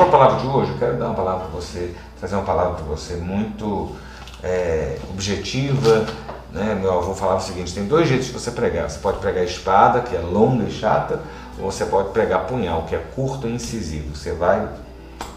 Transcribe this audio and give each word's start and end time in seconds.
para 0.00 0.08
a 0.08 0.10
palavra 0.10 0.40
de 0.40 0.46
hoje, 0.46 0.70
eu 0.70 0.78
quero 0.78 0.96
dar 0.96 1.06
uma 1.06 1.14
palavra 1.14 1.46
para 1.46 1.60
você, 1.60 1.94
trazer 2.18 2.34
uma 2.34 2.44
palavra 2.44 2.74
para 2.74 2.84
você 2.84 3.16
muito 3.16 3.94
é, 4.42 4.98
objetiva. 5.10 6.06
Né? 6.52 6.78
Meu 6.80 6.98
avô 6.98 7.14
falava 7.14 7.38
o 7.38 7.42
seguinte: 7.42 7.74
tem 7.74 7.86
dois 7.86 8.08
jeitos 8.08 8.28
de 8.28 8.32
você 8.32 8.50
pregar. 8.50 8.88
Você 8.88 8.98
pode 8.98 9.18
pregar 9.18 9.44
espada, 9.44 10.00
que 10.00 10.16
é 10.16 10.20
longa 10.20 10.64
e 10.64 10.70
chata, 10.70 11.20
ou 11.58 11.70
você 11.70 11.84
pode 11.84 12.10
pregar 12.10 12.46
punhal, 12.46 12.84
que 12.84 12.94
é 12.94 12.98
curto 13.14 13.46
e 13.46 13.52
incisivo. 13.52 14.16
Você 14.16 14.32
vai 14.32 14.66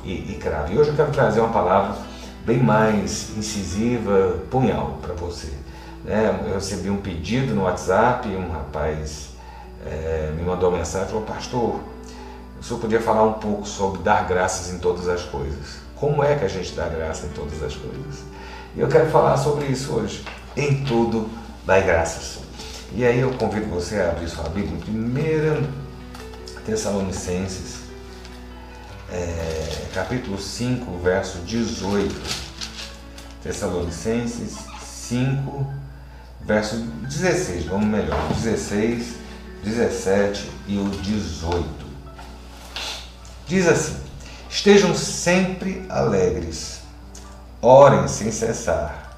e, 0.05 0.31
e 0.31 0.39
crava. 0.41 0.71
E 0.71 0.77
hoje 0.77 0.91
eu 0.91 0.95
quero 0.95 1.11
trazer 1.11 1.41
uma 1.41 1.51
palavra 1.51 1.97
bem 2.45 2.59
mais 2.59 3.35
incisiva, 3.37 4.37
punhal, 4.49 4.97
para 5.01 5.13
você. 5.13 5.51
Né? 6.05 6.39
Eu 6.47 6.53
recebi 6.53 6.89
um 6.89 6.97
pedido 6.97 7.53
no 7.53 7.63
WhatsApp, 7.63 8.29
um 8.29 8.49
rapaz 8.49 9.31
é, 9.85 10.31
me 10.33 10.43
mandou 10.43 10.69
uma 10.69 10.77
mensagem 10.77 11.07
e 11.07 11.11
falou: 11.11 11.25
Pastor, 11.25 11.79
o 12.63 12.65
senhor 12.65 12.79
podia 12.79 13.01
falar 13.01 13.23
um 13.23 13.33
pouco 13.33 13.67
sobre 13.67 14.01
dar 14.03 14.25
graças 14.25 14.73
em 14.73 14.79
todas 14.79 15.09
as 15.09 15.21
coisas. 15.23 15.79
Como 15.97 16.23
é 16.23 16.33
que 16.35 16.45
a 16.45 16.47
gente 16.47 16.71
dá 16.73 16.87
graça 16.87 17.25
em 17.25 17.29
todas 17.31 17.61
as 17.61 17.75
coisas? 17.75 18.23
E 18.73 18.79
eu 18.79 18.87
quero 18.87 19.09
falar 19.11 19.35
sobre 19.35 19.65
isso 19.65 19.91
hoje. 19.91 20.23
Em 20.55 20.85
tudo, 20.85 21.29
dai 21.65 21.83
graças. 21.83 22.39
E 22.93 23.03
aí 23.03 23.19
eu 23.19 23.33
convido 23.33 23.65
você 23.65 23.97
a 23.99 24.11
abrir 24.11 24.29
sua 24.29 24.47
Bíblia, 24.47 24.77
1 24.87 26.63
Tessalonicenses, 26.65 27.79
é, 29.11 29.87
capítulo 29.93 30.39
5, 30.39 30.99
verso 30.99 31.39
18. 31.39 32.15
Tessalonicenses 33.43 34.55
5, 34.81 35.67
verso 36.39 36.77
16, 36.77 37.65
vamos 37.65 37.87
melhor, 37.87 38.25
16, 38.29 39.15
17 39.65 40.49
e 40.65 40.77
o 40.77 40.89
18. 40.89 41.82
Diz 43.53 43.67
assim: 43.67 43.95
Estejam 44.49 44.95
sempre 44.95 45.85
alegres, 45.87 46.81
orem 47.61 48.07
sem 48.07 48.31
cessar, 48.31 49.15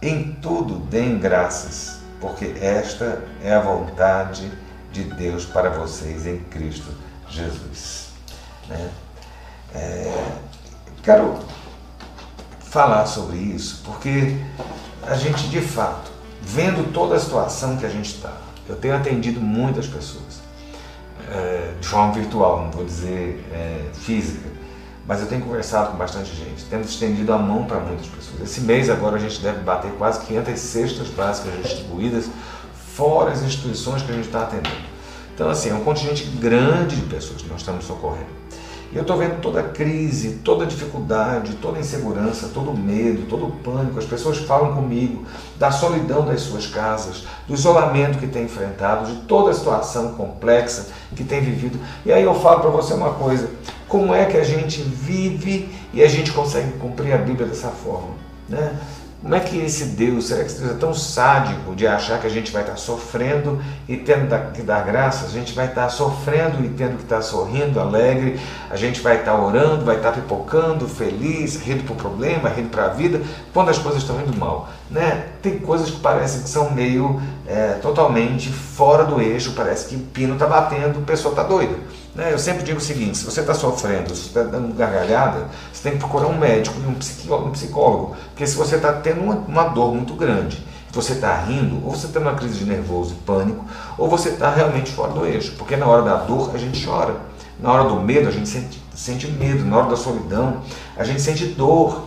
em 0.00 0.30
tudo 0.34 0.78
deem 0.78 1.18
graças, 1.18 1.98
porque 2.20 2.54
esta 2.60 3.24
é 3.42 3.52
a 3.52 3.58
vontade 3.58 4.48
de 4.92 5.02
Deus 5.02 5.44
para 5.44 5.70
vocês 5.70 6.24
em 6.24 6.38
Cristo 6.38 6.86
Jesus. 7.28 8.10
Né? 8.68 8.90
É, 9.74 10.22
quero 11.02 11.40
falar 12.60 13.06
sobre 13.06 13.38
isso 13.38 13.82
porque 13.84 14.36
a 15.02 15.16
gente, 15.16 15.48
de 15.48 15.60
fato, 15.60 16.12
vendo 16.40 16.92
toda 16.92 17.16
a 17.16 17.18
situação 17.18 17.76
que 17.76 17.84
a 17.84 17.90
gente 17.90 18.14
está, 18.14 18.36
eu 18.68 18.76
tenho 18.76 18.94
atendido 18.94 19.40
muitas 19.40 19.88
pessoas, 19.88 20.23
é, 21.30 21.74
de 21.80 21.86
forma 21.86 22.12
virtual, 22.12 22.64
não 22.64 22.70
vou 22.70 22.84
dizer 22.84 23.44
é, 23.52 23.84
física, 23.94 24.48
mas 25.06 25.20
eu 25.20 25.26
tenho 25.26 25.42
conversado 25.42 25.92
com 25.92 25.98
bastante 25.98 26.34
gente, 26.34 26.64
temos 26.64 26.88
estendido 26.88 27.32
a 27.32 27.38
mão 27.38 27.64
para 27.64 27.78
muitas 27.80 28.06
pessoas. 28.06 28.40
Esse 28.42 28.60
mês 28.62 28.88
agora 28.88 29.16
a 29.16 29.18
gente 29.18 29.40
deve 29.40 29.60
bater 29.60 29.90
quase 29.92 30.24
500 30.26 30.58
cestas 30.58 31.08
básicas 31.08 31.52
distribuídas, 31.62 32.28
fora 32.94 33.32
as 33.32 33.42
instituições 33.42 34.02
que 34.02 34.10
a 34.10 34.14
gente 34.14 34.26
está 34.26 34.42
atendendo. 34.42 34.94
Então, 35.34 35.50
assim, 35.50 35.70
é 35.70 35.74
um 35.74 35.82
contingente 35.82 36.24
grande 36.24 36.96
de 36.96 37.02
pessoas 37.02 37.42
que 37.42 37.48
nós 37.48 37.60
estamos 37.60 37.84
socorrendo. 37.84 38.43
Eu 38.94 39.02
estou 39.02 39.16
vendo 39.16 39.40
toda 39.40 39.58
a 39.58 39.62
crise, 39.64 40.40
toda 40.44 40.64
dificuldade, 40.64 41.54
toda 41.56 41.80
insegurança, 41.80 42.50
todo 42.54 42.72
medo, 42.72 43.26
todo 43.28 43.46
o 43.46 43.50
pânico. 43.50 43.98
As 43.98 44.04
pessoas 44.04 44.38
falam 44.38 44.72
comigo 44.72 45.24
da 45.58 45.72
solidão 45.72 46.24
das 46.24 46.42
suas 46.42 46.68
casas, 46.68 47.24
do 47.48 47.54
isolamento 47.54 48.18
que 48.18 48.28
tem 48.28 48.44
enfrentado, 48.44 49.12
de 49.12 49.22
toda 49.22 49.50
a 49.50 49.54
situação 49.54 50.12
complexa 50.12 50.86
que 51.16 51.24
tem 51.24 51.40
vivido. 51.40 51.76
E 52.06 52.12
aí 52.12 52.22
eu 52.22 52.34
falo 52.36 52.60
para 52.60 52.70
você 52.70 52.94
uma 52.94 53.14
coisa: 53.14 53.50
como 53.88 54.14
é 54.14 54.26
que 54.26 54.36
a 54.36 54.44
gente 54.44 54.80
vive 54.80 55.68
e 55.92 56.00
a 56.00 56.08
gente 56.08 56.30
consegue 56.30 56.78
cumprir 56.78 57.14
a 57.14 57.18
Bíblia 57.18 57.48
dessa 57.48 57.70
forma? 57.70 58.14
Né? 58.48 58.78
Como 59.24 59.34
é 59.34 59.40
que 59.40 59.56
esse 59.58 59.86
Deus, 59.86 60.26
será 60.26 60.42
que 60.42 60.50
esse 60.50 60.60
Deus 60.60 60.72
é 60.72 60.78
tão 60.78 60.92
sádico 60.92 61.74
de 61.74 61.86
achar 61.86 62.20
que 62.20 62.26
a 62.26 62.30
gente 62.30 62.52
vai 62.52 62.60
estar 62.60 62.76
sofrendo 62.76 63.58
e 63.88 63.96
tendo 63.96 64.28
que 64.52 64.60
dar 64.60 64.84
graças? 64.84 65.30
A 65.30 65.32
gente 65.32 65.54
vai 65.54 65.64
estar 65.64 65.88
sofrendo 65.88 66.62
e 66.62 66.68
tendo 66.68 66.98
que 66.98 67.04
estar 67.04 67.22
sorrindo, 67.22 67.80
alegre, 67.80 68.38
a 68.68 68.76
gente 68.76 69.00
vai 69.00 69.20
estar 69.20 69.34
orando, 69.34 69.82
vai 69.82 69.96
estar 69.96 70.12
pipocando, 70.12 70.86
feliz, 70.86 71.56
rindo 71.56 71.84
para 71.84 71.94
o 71.94 71.96
problema, 71.96 72.50
rindo 72.50 72.68
para 72.68 72.84
a 72.84 72.88
vida, 72.88 73.22
quando 73.54 73.70
as 73.70 73.78
coisas 73.78 74.02
estão 74.02 74.20
indo 74.20 74.38
mal. 74.38 74.68
Né? 74.90 75.28
Tem 75.40 75.58
coisas 75.58 75.88
que 75.88 76.00
parecem 76.00 76.42
que 76.42 76.48
são 76.50 76.70
meio 76.72 77.18
é, 77.46 77.78
totalmente 77.80 78.50
fora 78.50 79.06
do 79.06 79.22
eixo, 79.22 79.54
parece 79.56 79.88
que 79.88 79.96
o 79.96 80.00
pino 80.00 80.34
está 80.34 80.46
batendo, 80.46 80.98
a 80.98 81.02
pessoa 81.02 81.32
está 81.32 81.42
doida. 81.42 81.76
Né? 82.14 82.32
Eu 82.32 82.38
sempre 82.38 82.62
digo 82.62 82.78
o 82.78 82.82
seguinte: 82.82 83.18
se 83.18 83.24
você 83.24 83.40
está 83.40 83.54
sofrendo, 83.54 84.14
se 84.14 84.28
está 84.28 84.42
dando 84.42 84.74
gargalhada, 84.74 85.48
você 85.72 85.82
tem 85.82 85.92
que 85.92 85.98
procurar 85.98 86.28
um 86.28 86.38
médico 86.38 86.76
e 86.80 86.86
um 86.86 87.50
psicólogo, 87.50 88.16
porque 88.28 88.46
se 88.46 88.56
você 88.56 88.76
está 88.76 88.92
tendo 88.92 89.20
uma, 89.20 89.34
uma 89.34 89.64
dor 89.64 89.94
muito 89.94 90.14
grande, 90.14 90.64
você 90.92 91.14
está 91.14 91.36
rindo, 91.36 91.84
ou 91.84 91.90
você 91.90 92.06
está 92.06 92.20
numa 92.20 92.34
crise 92.34 92.58
de 92.58 92.64
nervoso 92.64 93.14
e 93.14 93.16
pânico, 93.24 93.64
ou 93.98 94.08
você 94.08 94.28
está 94.30 94.50
realmente 94.50 94.92
fora 94.92 95.12
do 95.12 95.26
eixo, 95.26 95.54
porque 95.58 95.76
na 95.76 95.86
hora 95.86 96.02
da 96.02 96.16
dor 96.16 96.52
a 96.54 96.58
gente 96.58 96.84
chora, 96.86 97.16
na 97.58 97.72
hora 97.72 97.88
do 97.88 97.96
medo 97.96 98.28
a 98.28 98.30
gente 98.30 98.48
sente, 98.48 98.80
sente 98.94 99.26
medo, 99.26 99.64
na 99.64 99.76
hora 99.76 99.90
da 99.90 99.96
solidão 99.96 100.58
a 100.96 101.02
gente 101.02 101.20
sente 101.20 101.46
dor, 101.46 102.04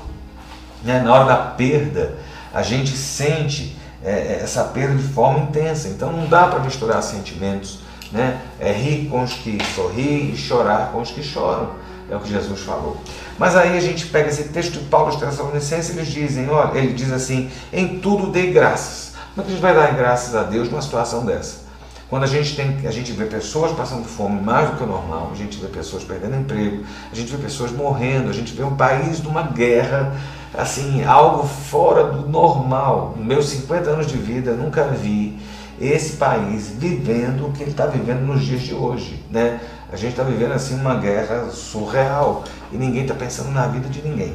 né? 0.84 1.02
na 1.02 1.14
hora 1.14 1.26
da 1.26 1.36
perda 1.36 2.18
a 2.54 2.62
gente 2.62 2.96
sente 2.96 3.78
é, 4.04 4.12
é 4.12 4.40
essa 4.42 4.64
perda 4.64 4.96
de 4.96 5.04
forma 5.04 5.40
intensa. 5.40 5.90
Então 5.90 6.12
não 6.12 6.28
dá 6.28 6.48
para 6.48 6.60
misturar 6.60 7.04
sentimentos 7.04 7.80
né? 8.12 8.42
É 8.60 8.72
rir 8.72 9.08
com 9.10 9.24
os 9.24 9.34
que 9.34 9.58
sorriem 9.76 10.32
e 10.32 10.38
chorar 10.38 10.92
com 10.92 11.02
os 11.02 11.12
que 11.12 11.24
choram. 11.24 11.72
É 12.10 12.16
o 12.16 12.20
que 12.20 12.30
Jesus 12.30 12.62
falou. 12.62 12.98
Mas 13.38 13.56
aí 13.56 13.78
a 13.78 13.82
gente 13.82 14.06
pega 14.08 14.30
esse 14.30 14.46
texto 14.46 14.74
de 14.74 14.86
Paulo 14.86 15.08
aos 15.08 15.18
Tessalonicenses, 15.18 15.96
eles 15.96 16.08
dizem, 16.08 16.50
olha, 16.50 16.78
ele 16.78 16.94
diz 16.94 17.12
assim, 17.12 17.50
em 17.72 18.00
tudo 18.00 18.32
dê 18.32 18.48
graças. 18.48 19.14
Como 19.36 19.42
é 19.42 19.44
que 19.44 19.52
a 19.52 19.54
gente 19.54 19.62
vai 19.62 19.76
dar 19.76 19.94
graças 19.94 20.34
a 20.34 20.44
Deus 20.44 20.70
numa 20.70 20.82
situação 20.82 21.26
dessa? 21.26 21.68
Quando 22.10 22.24
a 22.24 22.28
gente 22.28 22.56
tem, 22.56 22.88
a 22.88 22.92
gente 22.92 23.12
vê 23.12 23.26
pessoas 23.26 23.74
passando 23.74 24.06
fome 24.06 24.42
mais 24.42 24.70
do 24.70 24.78
que 24.78 24.84
o 24.84 24.88
normal, 24.88 25.30
a 25.34 25.36
gente 25.36 25.58
vê 25.58 25.68
pessoas 25.68 26.06
perdendo 26.06 26.38
emprego, 26.38 26.86
a 27.12 27.16
gente 27.16 27.30
vê 27.30 27.38
pessoas 27.38 27.72
morrendo, 27.72 28.30
a 28.30 28.34
gente 28.34 28.54
vê 28.54 28.64
um 28.64 28.78
país 28.78 29.22
numa 29.22 29.44
guerra, 29.44 30.16
assim, 30.54 31.04
algo 31.04 31.46
fora 31.46 32.06
do 32.06 32.30
normal. 32.30 33.14
Meus 33.18 33.50
50 33.50 33.90
anos 33.90 34.08
de 34.08 34.18
vida, 34.18 34.54
nunca 34.54 34.86
vi 34.86 35.38
esse 35.80 36.18
país 36.18 36.70
vivendo 36.70 37.48
o 37.48 37.52
que 37.52 37.64
ele 37.64 37.72
está 37.72 37.86
vivendo 37.86 38.22
nos 38.22 38.44
dias 38.44 38.62
de 38.62 38.74
hoje. 38.74 39.24
Né? 39.30 39.60
A 39.92 39.96
gente 39.96 40.12
está 40.12 40.24
vivendo 40.24 40.54
assim 40.54 40.76
uma 40.76 40.96
guerra 40.96 41.50
surreal 41.50 42.44
e 42.72 42.78
ninguém 42.78 43.04
está 43.04 43.14
pensando 43.14 43.52
na 43.52 43.68
vida 43.68 43.88
de 43.88 44.02
ninguém. 44.02 44.34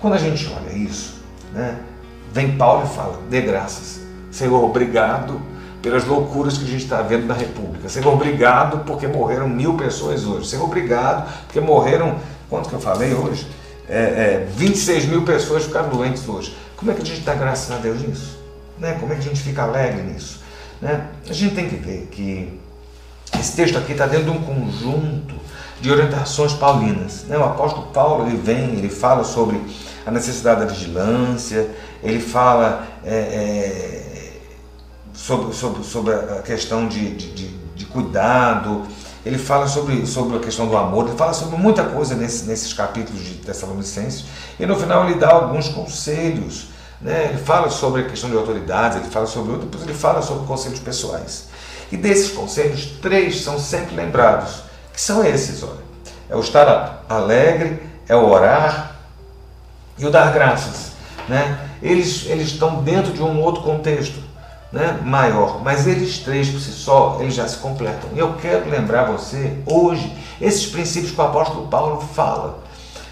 Quando 0.00 0.14
a 0.14 0.18
gente 0.18 0.50
olha 0.54 0.72
isso, 0.76 1.22
né, 1.52 1.78
vem 2.32 2.56
Paulo 2.56 2.84
e 2.84 2.94
fala: 2.94 3.18
dê 3.28 3.40
graças. 3.40 4.00
Senhor, 4.30 4.62
obrigado 4.62 5.40
pelas 5.82 6.04
loucuras 6.04 6.56
que 6.56 6.64
a 6.64 6.68
gente 6.68 6.84
está 6.84 7.02
vendo 7.02 7.26
na 7.26 7.34
República. 7.34 7.88
Senhor, 7.88 8.12
obrigado 8.12 8.84
porque 8.84 9.06
morreram 9.06 9.48
mil 9.48 9.74
pessoas 9.74 10.24
hoje. 10.24 10.48
Senhor, 10.48 10.64
obrigado 10.64 11.28
porque 11.44 11.60
morreram, 11.60 12.16
quanto 12.48 12.68
que 12.68 12.74
eu 12.74 12.80
falei 12.80 13.12
hoje? 13.12 13.46
É, 13.88 13.98
é, 13.98 14.46
26 14.56 15.06
mil 15.06 15.22
pessoas 15.22 15.64
ficaram 15.64 15.90
doentes 15.90 16.26
hoje. 16.28 16.56
Como 16.76 16.90
é 16.90 16.94
que 16.94 17.02
a 17.02 17.04
gente 17.04 17.20
dá 17.20 17.34
graças 17.34 17.70
a 17.70 17.78
Deus 17.78 18.00
nisso? 18.00 18.38
Né? 18.78 18.96
Como 19.00 19.12
é 19.12 19.16
que 19.16 19.22
a 19.22 19.24
gente 19.24 19.42
fica 19.42 19.64
alegre 19.64 20.02
nisso? 20.02 20.41
Né? 20.82 21.06
A 21.30 21.32
gente 21.32 21.54
tem 21.54 21.68
que 21.68 21.76
ver 21.76 22.08
que 22.10 22.58
esse 23.38 23.54
texto 23.54 23.78
aqui 23.78 23.92
está 23.92 24.04
dentro 24.04 24.32
de 24.32 24.36
um 24.36 24.42
conjunto 24.42 25.36
de 25.80 25.90
orientações 25.90 26.52
paulinas. 26.52 27.24
Né? 27.28 27.38
O 27.38 27.44
apóstolo 27.44 27.86
Paulo 27.92 28.26
ele 28.26 28.36
vem, 28.36 28.70
ele 28.70 28.88
fala 28.88 29.22
sobre 29.22 29.60
a 30.04 30.10
necessidade 30.10 30.60
da 30.60 30.66
vigilância, 30.66 31.70
ele 32.02 32.18
fala 32.18 32.84
é, 33.04 33.14
é, 33.14 34.32
sobre, 35.14 35.54
sobre, 35.54 35.84
sobre 35.84 36.14
a 36.14 36.42
questão 36.42 36.88
de, 36.88 37.14
de, 37.14 37.48
de, 37.76 37.86
cuidado, 37.86 38.86
ele 39.24 39.36
fala 39.36 39.68
sobre, 39.68 40.06
sobre 40.06 40.38
a 40.38 40.40
questão 40.40 40.66
do 40.66 40.76
amor, 40.76 41.06
ele 41.06 41.16
fala 41.16 41.34
sobre 41.34 41.58
muita 41.58 41.84
coisa 41.84 42.14
nesse, 42.14 42.46
nesses 42.46 42.72
capítulos 42.72 43.22
de 43.22 43.34
Tessalonicenses, 43.34 44.24
e 44.58 44.64
no 44.64 44.74
final 44.76 45.04
ele 45.04 45.18
dá 45.18 45.30
alguns 45.30 45.68
conselhos 45.68 46.68
né? 47.02 47.30
Ele 47.30 47.38
fala 47.38 47.68
sobre 47.68 48.02
a 48.02 48.04
questão 48.04 48.30
de 48.30 48.36
autoridades, 48.36 48.98
ele 48.98 49.10
fala 49.10 49.26
sobre 49.26 49.52
outro, 49.52 49.66
depois 49.66 49.82
ele 49.88 49.98
fala 49.98 50.22
sobre 50.22 50.46
conselhos 50.46 50.78
pessoais. 50.78 51.48
E 51.90 51.96
desses 51.96 52.32
conselhos, 52.32 52.86
três 53.02 53.42
são 53.42 53.58
sempre 53.58 53.94
lembrados, 53.94 54.62
que 54.92 55.00
são 55.00 55.24
esses, 55.24 55.62
olha. 55.62 55.82
É 56.30 56.36
o 56.36 56.40
estar 56.40 57.04
alegre, 57.08 57.82
é 58.08 58.16
o 58.16 58.30
orar 58.30 58.96
e 59.98 60.06
o 60.06 60.10
dar 60.10 60.32
graças. 60.32 60.92
Né? 61.28 61.58
Eles, 61.82 62.24
eles 62.26 62.48
estão 62.48 62.82
dentro 62.82 63.12
de 63.12 63.22
um 63.22 63.40
outro 63.40 63.62
contexto 63.62 64.22
né? 64.72 64.98
maior, 65.04 65.62
mas 65.62 65.86
eles 65.86 66.18
três 66.18 66.48
por 66.48 66.58
si 66.58 66.72
só, 66.72 67.18
eles 67.20 67.34
já 67.34 67.46
se 67.46 67.58
completam. 67.58 68.08
E 68.14 68.18
eu 68.18 68.34
quero 68.34 68.70
lembrar 68.70 69.04
você, 69.04 69.58
hoje, 69.66 70.16
esses 70.40 70.66
princípios 70.66 71.12
que 71.12 71.20
o 71.20 71.24
apóstolo 71.24 71.68
Paulo 71.68 72.00
fala, 72.00 72.60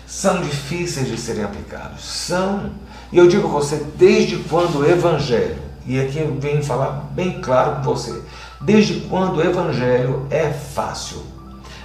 são 0.06 0.40
difíceis 0.40 1.06
de 1.06 1.18
serem 1.18 1.44
aplicados. 1.44 2.02
São 2.02 2.70
e 3.12 3.18
eu 3.18 3.26
digo 3.28 3.48
você, 3.48 3.84
desde 3.96 4.36
quando 4.36 4.80
o 4.80 4.88
Evangelho, 4.88 5.58
e 5.86 6.00
aqui 6.00 6.18
eu 6.18 6.36
venho 6.38 6.62
falar 6.62 7.08
bem 7.12 7.40
claro 7.40 7.76
com 7.76 7.82
você, 7.82 8.22
desde 8.60 9.00
quando 9.08 9.36
o 9.36 9.42
Evangelho 9.42 10.26
é 10.30 10.50
fácil. 10.50 11.30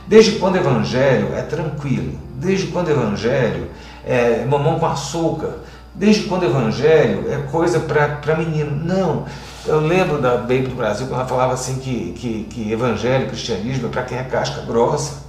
Desde 0.08 0.34
quando 0.34 0.56
o 0.56 0.58
evangelho 0.58 1.34
é 1.36 1.42
tranquilo? 1.42 2.14
Desde 2.36 2.68
quando 2.68 2.88
o 2.88 2.92
evangelho 2.92 3.72
é 4.06 4.46
mamão 4.46 4.78
com 4.78 4.86
açúcar? 4.86 5.56
Desde 5.96 6.24
quando 6.26 6.44
o 6.44 6.46
evangelho 6.46 7.32
é 7.32 7.38
coisa 7.50 7.80
para 7.80 8.36
menino? 8.36 8.72
Não. 8.84 9.26
Eu 9.66 9.80
lembro 9.80 10.22
da 10.22 10.38
Baby 10.38 10.68
do 10.68 10.76
Brasil 10.76 11.08
quando 11.08 11.22
ela 11.22 11.28
falava 11.28 11.54
assim 11.54 11.80
que, 11.80 12.12
que, 12.12 12.44
que 12.44 12.72
evangelho, 12.72 13.28
cristianismo 13.28 13.88
é 13.88 13.90
para 13.90 14.04
quem 14.04 14.18
é 14.18 14.24
casca 14.24 14.62
grossa. 14.62 15.24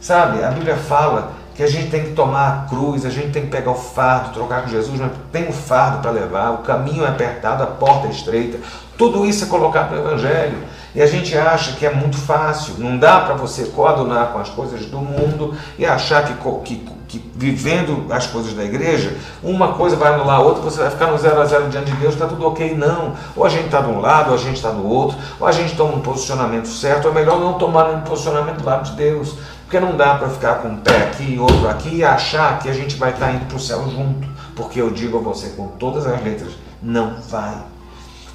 Sabe? 0.00 0.44
A 0.44 0.50
Bíblia 0.50 0.76
fala 0.76 1.32
que 1.54 1.62
a 1.62 1.66
gente 1.66 1.90
tem 1.90 2.04
que 2.04 2.12
tomar 2.12 2.48
a 2.48 2.68
cruz, 2.68 3.04
a 3.04 3.10
gente 3.10 3.30
tem 3.30 3.42
que 3.42 3.50
pegar 3.50 3.70
o 3.70 3.74
fardo, 3.74 4.32
trocar 4.32 4.62
com 4.62 4.68
Jesus, 4.68 4.98
mas 4.98 5.12
tem 5.30 5.48
o 5.48 5.52
fardo 5.52 5.98
para 5.98 6.10
levar, 6.10 6.50
o 6.52 6.58
caminho 6.58 7.04
é 7.04 7.08
apertado, 7.08 7.62
a 7.62 7.66
porta 7.66 8.08
é 8.08 8.10
estreita. 8.10 8.58
Tudo 8.96 9.26
isso 9.26 9.44
é 9.44 9.48
colocado 9.48 9.90
no 9.90 9.98
Evangelho. 9.98 10.58
E 10.94 11.00
a 11.00 11.06
gente 11.06 11.36
acha 11.36 11.72
que 11.72 11.86
é 11.86 11.90
muito 11.90 12.18
fácil, 12.18 12.74
não 12.76 12.98
dá 12.98 13.20
para 13.20 13.34
você 13.34 13.64
coadunar 13.64 14.26
com 14.28 14.38
as 14.38 14.50
coisas 14.50 14.84
do 14.84 14.98
mundo 14.98 15.56
e 15.78 15.86
achar 15.86 16.22
que, 16.22 16.34
que, 16.64 16.84
que, 17.08 17.30
vivendo 17.34 18.12
as 18.12 18.26
coisas 18.26 18.52
da 18.52 18.62
igreja, 18.62 19.16
uma 19.42 19.72
coisa 19.72 19.96
vai 19.96 20.12
anular 20.12 20.36
a 20.36 20.42
outra, 20.42 20.62
você 20.62 20.80
vai 20.80 20.90
ficar 20.90 21.06
no 21.06 21.16
zero 21.16 21.40
a 21.40 21.46
zero 21.46 21.70
diante 21.70 21.90
de 21.90 21.96
Deus, 21.96 22.12
está 22.12 22.26
tudo 22.26 22.46
ok. 22.46 22.74
Não. 22.74 23.14
Ou 23.34 23.46
a 23.46 23.48
gente 23.48 23.66
está 23.66 23.80
de 23.80 23.88
um 23.88 24.00
lado, 24.00 24.28
ou 24.28 24.34
a 24.34 24.38
gente 24.38 24.56
está 24.56 24.70
do 24.70 24.86
outro, 24.86 25.16
ou 25.40 25.46
a 25.46 25.52
gente 25.52 25.74
toma 25.74 25.94
um 25.94 26.00
posicionamento 26.00 26.68
certo, 26.68 27.06
ou 27.06 27.12
é 27.12 27.14
melhor 27.14 27.40
não 27.40 27.54
tomar 27.54 27.88
um 27.88 28.02
posicionamento 28.02 28.58
do 28.58 28.66
lado 28.66 28.90
de 28.90 28.96
Deus. 28.96 29.34
Porque 29.72 29.86
não 29.86 29.96
dá 29.96 30.16
para 30.16 30.28
ficar 30.28 30.56
com 30.56 30.68
um 30.68 30.76
pé 30.76 30.98
aqui 30.98 31.32
e 31.32 31.38
outro 31.38 31.66
aqui 31.66 31.96
e 31.96 32.04
achar 32.04 32.58
que 32.58 32.68
a 32.68 32.74
gente 32.74 32.96
vai 32.96 33.10
estar 33.10 33.28
tá 33.28 33.32
indo 33.32 33.46
para 33.46 33.56
o 33.56 33.58
céu 33.58 33.88
junto. 33.88 34.28
Porque 34.54 34.78
eu 34.78 34.90
digo 34.90 35.16
a 35.16 35.20
você 35.22 35.48
com 35.56 35.66
todas 35.66 36.06
as 36.06 36.22
letras, 36.22 36.52
não 36.82 37.18
vai. 37.22 37.56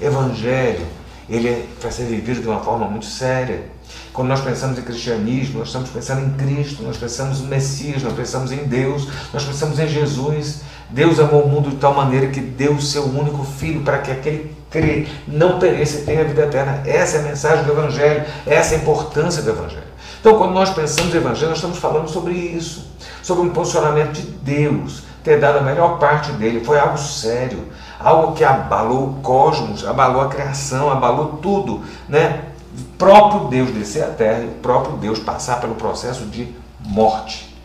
Evangelho, 0.00 0.84
ele 1.30 1.46
é 1.46 1.64
para 1.80 1.92
ser 1.92 2.06
vivido 2.06 2.40
de 2.40 2.48
uma 2.48 2.58
forma 2.58 2.88
muito 2.88 3.06
séria. 3.06 3.66
Quando 4.12 4.26
nós 4.26 4.40
pensamos 4.40 4.80
em 4.80 4.82
cristianismo, 4.82 5.60
nós 5.60 5.68
estamos 5.68 5.90
pensando 5.90 6.26
em 6.26 6.30
Cristo, 6.30 6.82
nós 6.82 6.96
pensamos 6.96 7.40
no 7.40 7.46
Messias, 7.46 8.02
nós 8.02 8.14
pensamos 8.14 8.50
em 8.50 8.64
Deus, 8.64 9.08
nós 9.32 9.44
pensamos 9.44 9.78
em 9.78 9.86
Jesus. 9.86 10.62
Deus 10.90 11.20
amou 11.20 11.44
o 11.44 11.48
mundo 11.48 11.70
de 11.70 11.76
tal 11.76 11.94
maneira 11.94 12.26
que 12.26 12.40
deu 12.40 12.72
o 12.72 12.82
seu 12.82 13.04
único 13.04 13.44
filho 13.44 13.82
para 13.82 13.98
que 13.98 14.10
aquele 14.10 14.56
crê 14.68 15.06
não 15.28 15.60
pereça 15.60 15.98
e 15.98 16.02
tenha 16.02 16.24
vida 16.24 16.42
eterna. 16.42 16.82
Essa 16.84 17.18
é 17.18 17.20
a 17.20 17.22
mensagem 17.22 17.64
do 17.64 17.70
Evangelho, 17.70 18.24
essa 18.44 18.74
é 18.74 18.78
a 18.78 18.80
importância 18.80 19.40
do 19.40 19.50
Evangelho. 19.50 19.87
Então, 20.20 20.36
quando 20.36 20.52
nós 20.52 20.70
pensamos 20.70 21.14
em 21.14 21.18
evangelho, 21.18 21.50
nós 21.50 21.58
estamos 21.58 21.78
falando 21.78 22.08
sobre 22.08 22.34
isso, 22.34 22.86
sobre 23.22 23.44
um 23.44 23.50
posicionamento 23.50 24.12
de 24.12 24.22
Deus, 24.22 25.02
ter 25.22 25.38
dado 25.38 25.58
a 25.58 25.62
melhor 25.62 25.98
parte 25.98 26.32
dele. 26.32 26.64
Foi 26.64 26.78
algo 26.78 26.98
sério, 26.98 27.68
algo 28.00 28.32
que 28.32 28.42
abalou 28.42 29.08
o 29.08 29.14
cosmos, 29.22 29.86
abalou 29.86 30.22
a 30.22 30.28
criação, 30.28 30.90
abalou 30.90 31.38
tudo, 31.42 31.82
né? 32.08 32.44
O 32.76 32.84
próprio 32.96 33.48
Deus 33.48 33.70
descer 33.70 34.04
à 34.04 34.08
terra 34.08 34.44
o 34.44 34.54
próprio 34.60 34.96
Deus 34.96 35.18
passar 35.18 35.60
pelo 35.60 35.74
processo 35.74 36.24
de 36.26 36.54
morte. 36.80 37.56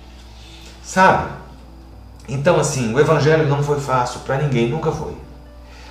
Sabe? 0.84 1.32
Então, 2.28 2.60
assim, 2.60 2.94
o 2.94 3.00
evangelho 3.00 3.48
não 3.48 3.64
foi 3.64 3.80
fácil 3.80 4.22
para 4.22 4.38
ninguém, 4.38 4.70
nunca 4.70 4.92
foi. 4.92 5.16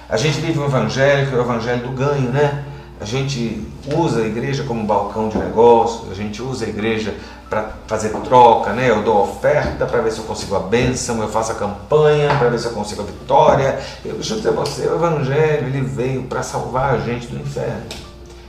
A 0.09 0.17
gente 0.17 0.41
vive 0.41 0.59
um 0.59 0.65
evangelho 0.65 1.29
que 1.29 1.35
é 1.35 1.39
o 1.39 1.41
evangelho 1.41 1.83
do 1.83 1.91
ganho, 1.91 2.31
né? 2.31 2.65
A 3.01 3.05
gente 3.05 3.67
usa 3.97 4.23
a 4.23 4.27
igreja 4.27 4.65
como 4.65 4.87
balcão 4.87 5.29
de 5.29 5.39
negócio, 5.39 6.11
a 6.11 6.15
gente 6.15 6.41
usa 6.41 6.65
a 6.65 6.69
igreja 6.69 7.17
para 7.51 7.71
fazer 7.87 8.11
troca, 8.21 8.73
né? 8.73 8.89
Eu 8.89 9.03
dou 9.03 9.23
oferta 9.23 9.85
para 9.85 10.01
ver 10.01 10.11
se 10.11 10.19
eu 10.19 10.25
consigo 10.25 10.57
a 10.57 10.61
bênção, 10.61 11.21
eu 11.21 11.29
faço 11.29 11.53
a 11.53 11.55
campanha 11.55 12.35
para 12.39 12.49
ver 12.49 12.59
se 12.59 12.67
eu 12.67 12.73
consigo 12.73 13.03
a 13.03 13.05
vitória. 13.05 13.79
Eu, 14.05 14.15
deixa 14.15 14.35
eu 14.35 14.37
dizer 14.39 14.49
a 14.51 14.53
você, 14.53 14.87
o 14.87 14.95
Evangelho 14.95 15.67
ele 15.67 15.83
veio 15.83 16.23
para 16.25 16.43
salvar 16.43 16.95
a 16.95 16.99
gente 16.99 17.27
do 17.27 17.39
inferno. 17.39 17.83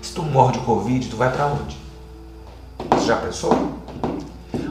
Se 0.01 0.13
tu 0.13 0.21
morre 0.21 0.53
de 0.53 0.59
Covid, 0.59 1.09
tu 1.09 1.17
vai 1.17 1.31
para 1.31 1.47
onde? 1.47 1.77
Você 2.91 3.07
já 3.07 3.17
pensou? 3.17 3.73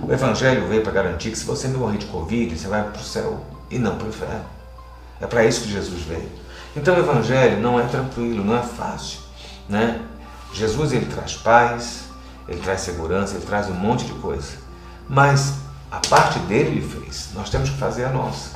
O 0.09 0.13
Evangelho 0.13 0.67
veio 0.67 0.83
para 0.83 0.93
garantir 0.93 1.31
que 1.31 1.39
se 1.39 1.45
você 1.45 1.69
não 1.69 1.81
morrer 1.81 1.99
de 1.99 2.07
Covid, 2.07 2.59
você 2.59 2.69
vai 2.69 2.83
para 2.83 3.01
o 3.01 3.05
céu 3.05 3.39
e 3.71 3.79
não 3.79 3.97
para 3.97 4.07
o 4.07 4.09
inferno. 4.09 4.45
É 5.21 5.27
para 5.27 5.45
isso 5.45 5.63
que 5.63 5.71
Jesus 5.71 6.03
veio. 6.03 6.29
Então 6.75 6.95
o 6.95 6.99
Evangelho 6.99 7.61
não 7.61 7.79
é 7.79 7.85
tranquilo, 7.85 8.43
não 8.45 8.57
é 8.57 8.63
fácil. 8.63 9.21
Né? 9.69 10.01
Jesus 10.53 10.93
ele 10.93 11.07
traz 11.07 11.35
paz, 11.35 12.05
ele 12.49 12.61
traz 12.61 12.81
segurança, 12.81 13.37
ele 13.37 13.47
traz 13.47 13.69
um 13.69 13.75
monte 13.75 14.05
de 14.05 14.13
coisa. 14.15 14.53
Mas 15.09 15.55
a 15.91 16.01
parte 16.09 16.39
dele 16.41 16.71
ele 16.71 16.89
fez, 16.89 17.31
nós 17.35 17.51
temos 17.51 17.71
que 17.71 17.77
fazer 17.77 18.05
a 18.05 18.11
nossa. 18.11 18.51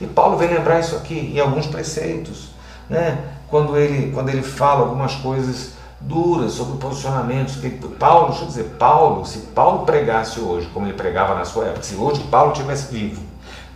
E 0.00 0.06
Paulo 0.06 0.36
vem 0.36 0.48
lembrar 0.48 0.80
isso 0.80 0.96
aqui 0.96 1.32
em 1.34 1.38
alguns 1.38 1.66
preceitos, 1.66 2.50
né? 2.88 3.32
quando, 3.52 3.76
ele, 3.76 4.10
quando 4.12 4.30
ele 4.30 4.42
fala 4.42 4.80
algumas 4.80 5.14
coisas 5.16 5.72
duras 6.00 6.52
sobre 6.52 6.78
posicionamentos. 6.78 7.56
Que 7.56 7.70
Paulo, 7.70 8.28
deixa 8.30 8.42
eu 8.42 8.48
dizer, 8.48 8.64
Paulo, 8.78 9.24
se 9.26 9.38
Paulo 9.54 9.84
pregasse 9.84 10.40
hoje, 10.40 10.68
como 10.72 10.86
ele 10.86 10.94
pregava 10.94 11.34
na 11.34 11.44
sua 11.44 11.66
época, 11.66 11.82
se 11.82 11.94
hoje 11.94 12.22
Paulo 12.24 12.52
estivesse 12.52 12.92
vivo, 12.92 13.22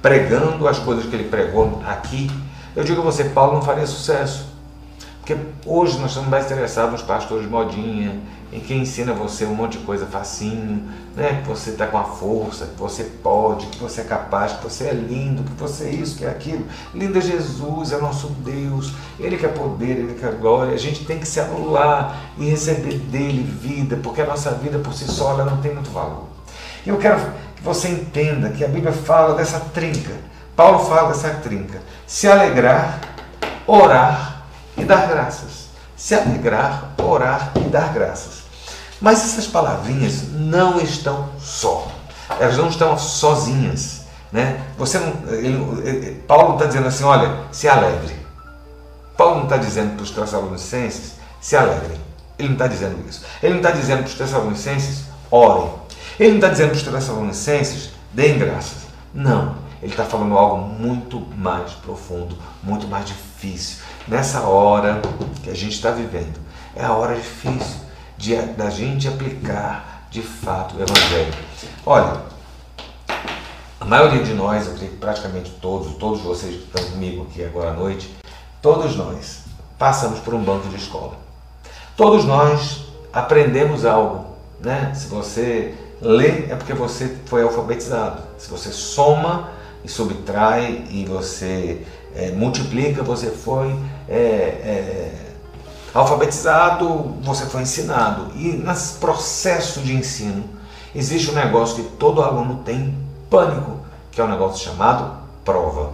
pregando 0.00 0.66
as 0.66 0.78
coisas 0.78 1.04
que 1.04 1.14
ele 1.14 1.28
pregou 1.28 1.82
aqui, 1.86 2.30
eu 2.74 2.84
digo 2.84 3.02
a 3.02 3.04
você, 3.04 3.24
Paulo 3.24 3.54
não 3.54 3.62
faria 3.62 3.86
sucesso. 3.86 4.46
Porque 5.26 5.42
hoje 5.66 5.98
nós 5.98 6.10
estamos 6.10 6.30
mais 6.30 6.46
interessados 6.46 6.92
nos 6.92 7.02
pastores 7.02 7.50
modinha, 7.50 8.16
em 8.52 8.60
quem 8.60 8.82
ensina 8.82 9.12
você 9.12 9.44
um 9.44 9.56
monte 9.56 9.76
de 9.76 9.84
coisa 9.84 10.06
facinho, 10.06 10.88
né? 11.16 11.40
que 11.42 11.48
você 11.48 11.70
está 11.70 11.84
com 11.88 11.98
a 11.98 12.04
força, 12.04 12.66
que 12.66 12.78
você 12.78 13.02
pode, 13.02 13.66
que 13.66 13.78
você 13.82 14.02
é 14.02 14.04
capaz, 14.04 14.52
que 14.52 14.62
você 14.62 14.84
é 14.84 14.92
lindo, 14.92 15.42
que 15.42 15.60
você 15.60 15.86
é 15.86 15.90
isso, 15.90 16.16
que 16.16 16.24
é 16.24 16.28
aquilo. 16.28 16.64
Lindo 16.94 17.18
é 17.18 17.20
Jesus, 17.20 17.90
é 17.90 17.98
nosso 17.98 18.28
Deus, 18.28 18.92
Ele 19.18 19.36
quer 19.36 19.52
poder, 19.52 19.96
Ele 19.96 20.14
quer 20.14 20.30
glória. 20.34 20.72
A 20.72 20.78
gente 20.78 21.04
tem 21.04 21.18
que 21.18 21.26
se 21.26 21.40
anular 21.40 22.16
e 22.38 22.48
receber 22.48 22.96
dele 22.96 23.42
vida, 23.42 23.98
porque 24.00 24.20
a 24.20 24.26
nossa 24.26 24.52
vida 24.52 24.78
por 24.78 24.94
si 24.94 25.10
só 25.10 25.32
ela 25.32 25.44
não 25.44 25.56
tem 25.56 25.74
muito 25.74 25.90
valor. 25.90 26.28
E 26.84 26.88
eu 26.88 26.98
quero 26.98 27.18
que 27.56 27.64
você 27.64 27.88
entenda 27.88 28.50
que 28.50 28.64
a 28.64 28.68
Bíblia 28.68 28.92
fala 28.92 29.34
dessa 29.34 29.58
trinca. 29.58 30.14
Paulo 30.54 30.78
fala 30.88 31.08
dessa 31.08 31.30
trinca. 31.30 31.82
Se 32.06 32.28
alegrar, 32.28 33.00
orar 33.66 34.35
e 34.76 34.84
dar 34.84 35.08
graças. 35.08 35.66
Se 35.96 36.14
alegrar, 36.14 36.92
orar 36.98 37.52
e 37.56 37.60
dar 37.68 37.92
graças. 37.92 38.44
Mas 39.00 39.22
essas 39.22 39.46
palavrinhas 39.46 40.32
não 40.32 40.80
estão 40.80 41.28
só. 41.40 41.88
Elas 42.40 42.56
não 42.56 42.68
estão 42.68 42.98
sozinhas. 42.98 44.02
Né? 44.32 44.60
Você 44.76 44.98
não, 44.98 45.12
ele, 45.32 46.22
Paulo 46.26 46.48
não 46.48 46.54
está 46.54 46.66
dizendo 46.66 46.88
assim, 46.88 47.04
olha, 47.04 47.40
se 47.52 47.68
alegre. 47.68 48.16
Paulo 49.16 49.36
não 49.36 49.44
está 49.44 49.56
dizendo 49.56 49.94
para 49.94 50.02
os 50.02 50.10
Tessalonicenses, 50.10 51.12
se 51.40 51.56
alegrem. 51.56 52.00
Ele 52.38 52.48
não 52.48 52.54
está 52.54 52.66
dizendo 52.66 53.08
isso. 53.08 53.24
Ele 53.42 53.54
não 53.54 53.60
está 53.60 53.70
dizendo 53.70 53.98
para 54.00 54.08
os 54.08 54.14
Tessalonicenses, 54.14 55.04
orem. 55.30 55.72
Ele 56.18 56.30
não 56.30 56.36
está 56.36 56.48
dizendo 56.48 56.68
para 56.70 56.76
os 56.76 56.82
Tessalonicenses, 56.82 57.90
deem 58.12 58.38
graças. 58.38 58.78
Não. 59.14 59.56
Ele 59.86 59.92
está 59.92 60.04
falando 60.04 60.36
algo 60.36 60.56
muito 60.66 61.20
mais 61.36 61.70
profundo, 61.74 62.36
muito 62.60 62.88
mais 62.88 63.06
difícil 63.06 63.84
nessa 64.08 64.40
hora 64.40 65.00
que 65.44 65.48
a 65.48 65.54
gente 65.54 65.74
está 65.74 65.92
vivendo. 65.92 66.40
É 66.74 66.84
a 66.84 66.92
hora 66.92 67.14
difícil 67.14 67.82
de, 68.18 68.34
da 68.34 68.68
gente 68.68 69.06
aplicar 69.06 70.08
de 70.10 70.22
fato 70.22 70.76
o 70.76 70.82
Evangelho. 70.82 71.32
Olha, 71.86 72.20
a 73.80 73.84
maioria 73.84 74.24
de 74.24 74.34
nós, 74.34 74.66
eu 74.66 74.74
creio 74.74 74.90
que 74.90 74.96
praticamente 74.96 75.52
todos, 75.62 75.94
todos 75.94 76.20
vocês 76.20 76.56
que 76.56 76.64
estão 76.64 76.82
comigo 76.90 77.28
aqui 77.30 77.44
agora 77.44 77.70
à 77.70 77.72
noite, 77.72 78.12
todos 78.60 78.96
nós 78.96 79.44
passamos 79.78 80.18
por 80.18 80.34
um 80.34 80.42
banco 80.42 80.68
de 80.68 80.74
escola. 80.74 81.14
Todos 81.96 82.24
nós 82.24 82.86
aprendemos 83.12 83.84
algo. 83.84 84.34
Né? 84.58 84.92
Se 84.96 85.06
você 85.06 85.76
lê, 86.00 86.50
é 86.50 86.56
porque 86.56 86.74
você 86.74 87.18
foi 87.26 87.44
alfabetizado. 87.44 88.24
Se 88.36 88.50
você 88.50 88.72
soma 88.72 89.54
e 89.86 89.88
subtrai 89.88 90.84
e 90.90 91.04
você 91.04 91.80
é, 92.14 92.32
multiplica, 92.32 93.04
você 93.04 93.30
foi 93.30 93.72
é, 94.08 94.16
é, 94.16 95.12
alfabetizado, 95.94 97.14
você 97.22 97.46
foi 97.46 97.62
ensinado. 97.62 98.32
E 98.34 98.48
nesse 98.48 98.94
processo 98.98 99.80
de 99.80 99.94
ensino 99.94 100.44
existe 100.92 101.30
um 101.30 101.34
negócio 101.34 101.76
que 101.76 101.90
todo 101.90 102.20
aluno 102.20 102.62
tem 102.64 102.98
pânico, 103.30 103.78
que 104.10 104.20
é 104.20 104.24
um 104.24 104.28
negócio 104.28 104.64
chamado 104.64 105.18
prova. 105.44 105.92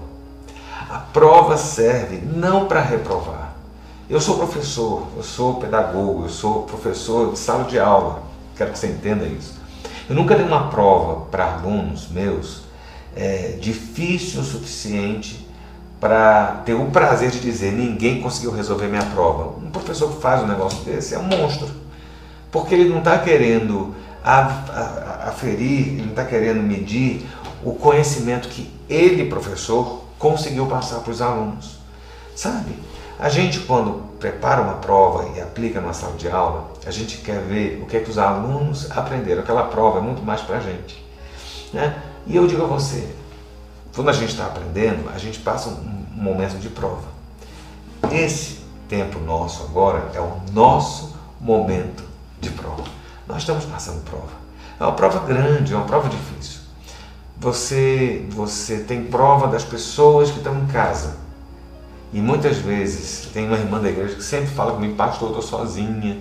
A 0.89 0.99
prova 0.99 1.59
serve 1.59 2.17
não 2.17 2.67
para 2.67 2.81
reprovar. 2.81 3.53
Eu 4.09 4.21
sou 4.21 4.39
professor, 4.39 5.07
eu 5.17 5.23
sou 5.23 5.57
pedagogo, 5.57 6.25
eu 6.25 6.29
sou 6.31 6.63
professor 6.63 7.33
de 7.33 7.39
sala 7.39 7.65
de 7.65 7.79
aula. 7.79 8.23
Quero 8.57 8.73
que 8.73 8.79
você 8.79 8.87
entenda 8.87 9.27
isso. 9.27 9.61
Eu 10.09 10.17
nunca 10.17 10.35
dei 10.35 10.47
uma 10.47 10.69
prova 10.69 11.27
para 11.31 11.55
alunos 11.55 12.09
meus 12.09 12.62
é, 13.17 13.57
difícil 13.61 14.41
o 14.41 14.45
suficiente 14.45 15.47
para 16.01 16.63
ter 16.67 16.75
o 16.75 16.87
prazer 16.87 17.31
de 17.31 17.39
dizer 17.39 17.73
ninguém 17.73 18.21
conseguiu 18.21 18.51
resolver 18.51 18.89
minha 18.89 19.05
prova. 19.05 19.57
Um 19.65 19.71
professor 19.71 20.13
que 20.13 20.21
faz 20.21 20.43
um 20.43 20.47
negócio 20.47 20.83
desse 20.85 21.15
é 21.15 21.19
um 21.19 21.25
monstro, 21.25 21.71
porque 22.51 22.75
ele 22.75 22.89
não 22.89 22.99
está 22.99 23.19
querendo 23.19 23.95
aferir, 24.25 25.89
ele 25.89 26.03
não 26.03 26.11
está 26.11 26.25
querendo 26.25 26.61
medir 26.61 27.27
o 27.65 27.75
conhecimento 27.75 28.49
que 28.49 28.71
ele, 28.89 29.27
professor, 29.27 30.03
conseguiu 30.19 30.67
passar 30.67 31.01
para 31.01 31.11
os 31.11 31.23
alunos. 31.23 31.79
Sabe? 32.35 32.73
A 33.19 33.29
gente, 33.29 33.61
quando 33.61 34.03
prepara 34.19 34.63
uma 34.63 34.75
prova 34.75 35.37
e 35.37 35.41
aplica 35.41 35.81
numa 35.81 35.93
sala 35.93 36.17
de 36.17 36.29
aula, 36.29 36.73
a 36.85 36.91
gente 36.91 37.19
quer 37.19 37.41
ver 37.41 37.81
o 37.83 37.87
que 37.87 37.97
é 37.97 38.01
que 38.01 38.11
os 38.11 38.19
alunos 38.19 38.91
aprenderam. 38.91 39.43
Aquela 39.43 39.65
prova 39.65 39.99
é 39.99 40.03
muito 40.03 40.23
mais 40.23 40.41
para 40.41 40.57
a 40.57 40.61
gente. 40.61 41.01
Né? 41.73 41.95
E 42.27 42.37
eu 42.37 42.47
digo 42.47 42.63
a 42.63 42.67
você, 42.67 43.15
quando 43.95 44.09
a 44.09 44.13
gente 44.13 44.31
está 44.31 44.47
aprendendo, 44.47 45.11
a 45.15 45.19
gente 45.19 45.41
passa 45.41 45.69
um 45.69 46.05
momento 46.15 46.59
de 46.59 46.69
prova. 46.69 47.05
Esse 48.11 48.61
tempo 48.89 49.19
nosso 49.19 49.65
agora 49.65 50.11
é 50.15 50.21
o 50.21 50.41
nosso 50.53 51.17
momento 51.41 52.05
de 52.41 52.51
prova. 52.51 52.85
Nós 53.27 53.39
estamos 53.39 53.65
passando 53.65 54.05
prova. 54.05 54.43
É 54.79 54.85
uma 54.85 54.93
prova 54.93 55.21
grande, 55.21 55.73
é 55.73 55.77
uma 55.77 55.87
prova 55.87 56.09
difícil. 56.09 56.61
Você, 57.39 58.27
você 58.31 58.79
tem 58.79 59.05
prova 59.05 59.49
das 59.49 59.65
pessoas 59.65 60.31
que 60.31 60.39
estão 60.39 60.59
em 60.59 60.67
casa. 60.67 61.17
E 62.13 62.21
muitas 62.21 62.59
vezes 62.59 63.29
tem 63.33 63.47
uma 63.47 63.57
irmã 63.57 63.81
da 63.81 63.89
igreja 63.89 64.15
que 64.15 64.23
sempre 64.23 64.49
fala 64.49 64.73
comigo, 64.73 64.95
pastor, 64.95 65.31
eu 65.31 65.39
estou 65.39 65.59
sozinha, 65.59 66.21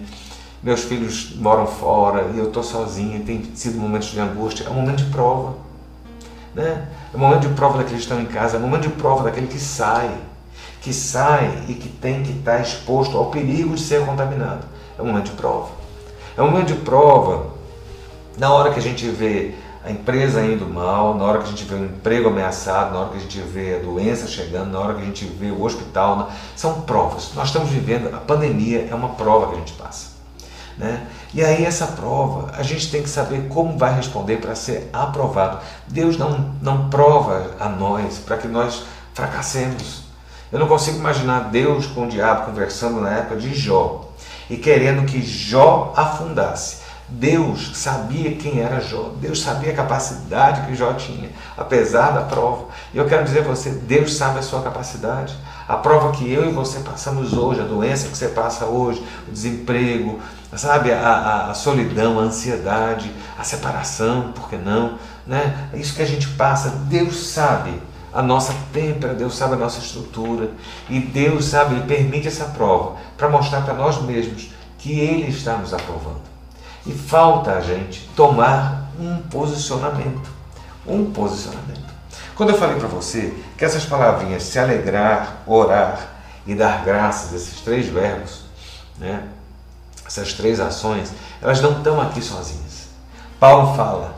meus 0.63 0.81
filhos 0.81 1.35
moram 1.35 1.67
fora 1.67 2.31
e 2.33 2.37
eu 2.37 2.47
estou 2.47 2.63
sozinha, 2.63 3.19
tem 3.25 3.43
sido 3.55 3.77
momentos 3.77 4.09
de 4.09 4.19
angústia. 4.19 4.65
É 4.65 4.69
um 4.69 4.75
momento 4.75 5.03
de 5.03 5.11
prova. 5.11 5.55
Né? 6.53 6.87
É 7.13 7.17
momento 7.17 7.47
de 7.47 7.53
prova 7.53 7.77
daqueles 7.77 8.05
que 8.05 8.11
estão 8.11 8.21
em 8.21 8.25
casa, 8.25 8.57
é 8.57 8.59
momento 8.59 8.83
de 8.83 8.89
prova 8.89 9.23
daquele 9.23 9.47
que 9.47 9.59
sai, 9.59 10.11
que 10.81 10.93
sai 10.93 11.63
e 11.67 11.73
que 11.73 11.87
tem 11.87 12.23
que 12.23 12.31
estar 12.31 12.59
exposto 12.59 13.17
ao 13.17 13.27
perigo 13.27 13.75
de 13.75 13.81
ser 13.81 14.05
contaminado. 14.05 14.65
É 14.97 15.01
um 15.01 15.05
momento 15.05 15.25
de 15.25 15.37
prova. 15.37 15.69
É 16.35 16.41
um 16.41 16.49
momento 16.49 16.67
de 16.67 16.75
prova 16.75 17.51
na 18.37 18.51
hora 18.51 18.71
que 18.71 18.79
a 18.79 18.81
gente 18.81 19.07
vê 19.07 19.53
a 19.83 19.89
empresa 19.89 20.45
indo 20.45 20.65
mal, 20.65 21.15
na 21.15 21.23
hora 21.23 21.39
que 21.39 21.45
a 21.45 21.47
gente 21.47 21.63
vê 21.63 21.75
o 21.75 21.85
emprego 21.85 22.29
ameaçado, 22.29 22.93
na 22.93 22.99
hora 22.99 23.09
que 23.09 23.17
a 23.17 23.21
gente 23.21 23.39
vê 23.39 23.75
a 23.75 23.79
doença 23.79 24.27
chegando, 24.27 24.71
na 24.71 24.79
hora 24.79 24.93
que 24.93 25.01
a 25.01 25.05
gente 25.05 25.25
vê 25.25 25.49
o 25.49 25.63
hospital, 25.63 26.31
são 26.55 26.81
provas. 26.81 27.31
Nós 27.35 27.47
estamos 27.47 27.69
vivendo, 27.69 28.13
a 28.13 28.19
pandemia 28.19 28.87
é 28.89 28.93
uma 28.93 29.09
prova 29.09 29.47
que 29.47 29.55
a 29.55 29.57
gente 29.57 29.73
passa. 29.73 30.20
Né? 30.81 31.05
E 31.31 31.43
aí 31.43 31.63
essa 31.63 31.85
prova, 31.85 32.51
a 32.57 32.63
gente 32.63 32.89
tem 32.89 33.03
que 33.03 33.09
saber 33.09 33.47
como 33.49 33.77
vai 33.77 33.95
responder 33.95 34.37
para 34.37 34.55
ser 34.55 34.89
aprovado. 34.91 35.59
Deus 35.87 36.17
não, 36.17 36.55
não 36.59 36.89
prova 36.89 37.51
a 37.59 37.69
nós 37.69 38.17
para 38.17 38.37
que 38.37 38.47
nós 38.47 38.83
fracassemos. 39.13 40.01
Eu 40.51 40.57
não 40.57 40.67
consigo 40.67 40.97
imaginar 40.97 41.51
Deus 41.51 41.85
com 41.85 42.05
o 42.05 42.09
diabo 42.09 42.47
conversando 42.47 42.99
na 42.99 43.11
época 43.11 43.35
de 43.35 43.53
Jó 43.53 44.09
e 44.49 44.57
querendo 44.57 45.05
que 45.05 45.21
Jó 45.21 45.93
afundasse. 45.95 46.81
Deus 47.07 47.73
sabia 47.75 48.35
quem 48.35 48.61
era 48.61 48.79
Jó, 48.79 49.11
Deus 49.19 49.41
sabia 49.41 49.73
a 49.73 49.75
capacidade 49.75 50.65
que 50.65 50.75
Jó 50.75 50.93
tinha, 50.93 51.29
apesar 51.57 52.11
da 52.11 52.21
prova. 52.21 52.67
E 52.93 52.97
eu 52.97 53.05
quero 53.05 53.25
dizer 53.25 53.39
a 53.39 53.43
você: 53.43 53.69
Deus 53.69 54.15
sabe 54.15 54.39
a 54.39 54.41
sua 54.41 54.61
capacidade. 54.61 55.35
A 55.67 55.75
prova 55.75 56.11
que 56.11 56.31
eu 56.31 56.49
e 56.49 56.53
você 56.53 56.79
passamos 56.79 57.33
hoje, 57.33 57.61
a 57.61 57.65
doença 57.65 58.07
que 58.07 58.17
você 58.17 58.29
passa 58.29 58.65
hoje, 58.65 59.05
o 59.27 59.31
desemprego, 59.31 60.19
sabe, 60.57 60.91
a, 60.91 60.99
a, 60.99 61.51
a 61.51 61.53
solidão, 61.53 62.19
a 62.19 62.23
ansiedade, 62.23 63.11
a 63.37 63.43
separação, 63.43 64.31
por 64.33 64.49
que 64.49 64.57
não? 64.57 64.97
Né? 65.25 65.69
Isso 65.73 65.95
que 65.95 66.01
a 66.01 66.05
gente 66.05 66.27
passa, 66.29 66.69
Deus 66.69 67.29
sabe 67.29 67.81
a 68.13 68.21
nossa 68.21 68.53
têmpera, 68.73 69.13
Deus 69.13 69.35
sabe 69.35 69.53
a 69.53 69.57
nossa 69.57 69.79
estrutura, 69.79 70.51
e 70.89 70.99
Deus 70.99 71.45
sabe, 71.45 71.75
Ele 71.75 71.85
permite 71.85 72.27
essa 72.27 72.45
prova 72.45 72.97
para 73.17 73.29
mostrar 73.29 73.61
para 73.61 73.73
nós 73.73 74.01
mesmos 74.01 74.51
que 74.77 74.99
Ele 74.99 75.29
está 75.29 75.55
nos 75.55 75.73
aprovando. 75.73 76.21
E 76.85 76.91
falta 76.91 77.51
a 77.51 77.61
gente 77.61 78.09
tomar 78.15 78.91
um 78.99 79.17
posicionamento. 79.17 80.29
Um 80.85 81.11
posicionamento. 81.11 81.91
Quando 82.35 82.49
eu 82.49 82.57
falei 82.57 82.77
para 82.77 82.87
você 82.87 83.33
que 83.57 83.63
essas 83.63 83.85
palavrinhas, 83.85 84.43
se 84.43 84.57
alegrar, 84.57 85.43
orar 85.45 86.07
e 86.45 86.55
dar 86.55 86.83
graças, 86.83 87.33
esses 87.33 87.61
três 87.61 87.87
verbos, 87.87 88.41
né, 88.97 89.23
essas 90.11 90.33
três 90.33 90.59
ações, 90.59 91.11
elas 91.41 91.61
não 91.61 91.77
estão 91.77 92.01
aqui 92.01 92.21
sozinhas. 92.21 92.89
Paulo 93.39 93.75
fala: 93.75 94.15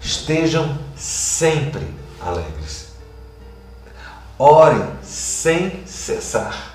estejam 0.00 0.78
sempre 0.96 1.86
alegres. 2.20 2.88
Orem 4.38 4.88
sem 5.02 5.86
cessar. 5.86 6.74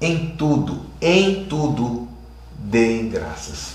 Em 0.00 0.36
tudo, 0.36 0.84
em 1.00 1.46
tudo, 1.46 2.08
deem 2.50 3.08
graças. 3.08 3.74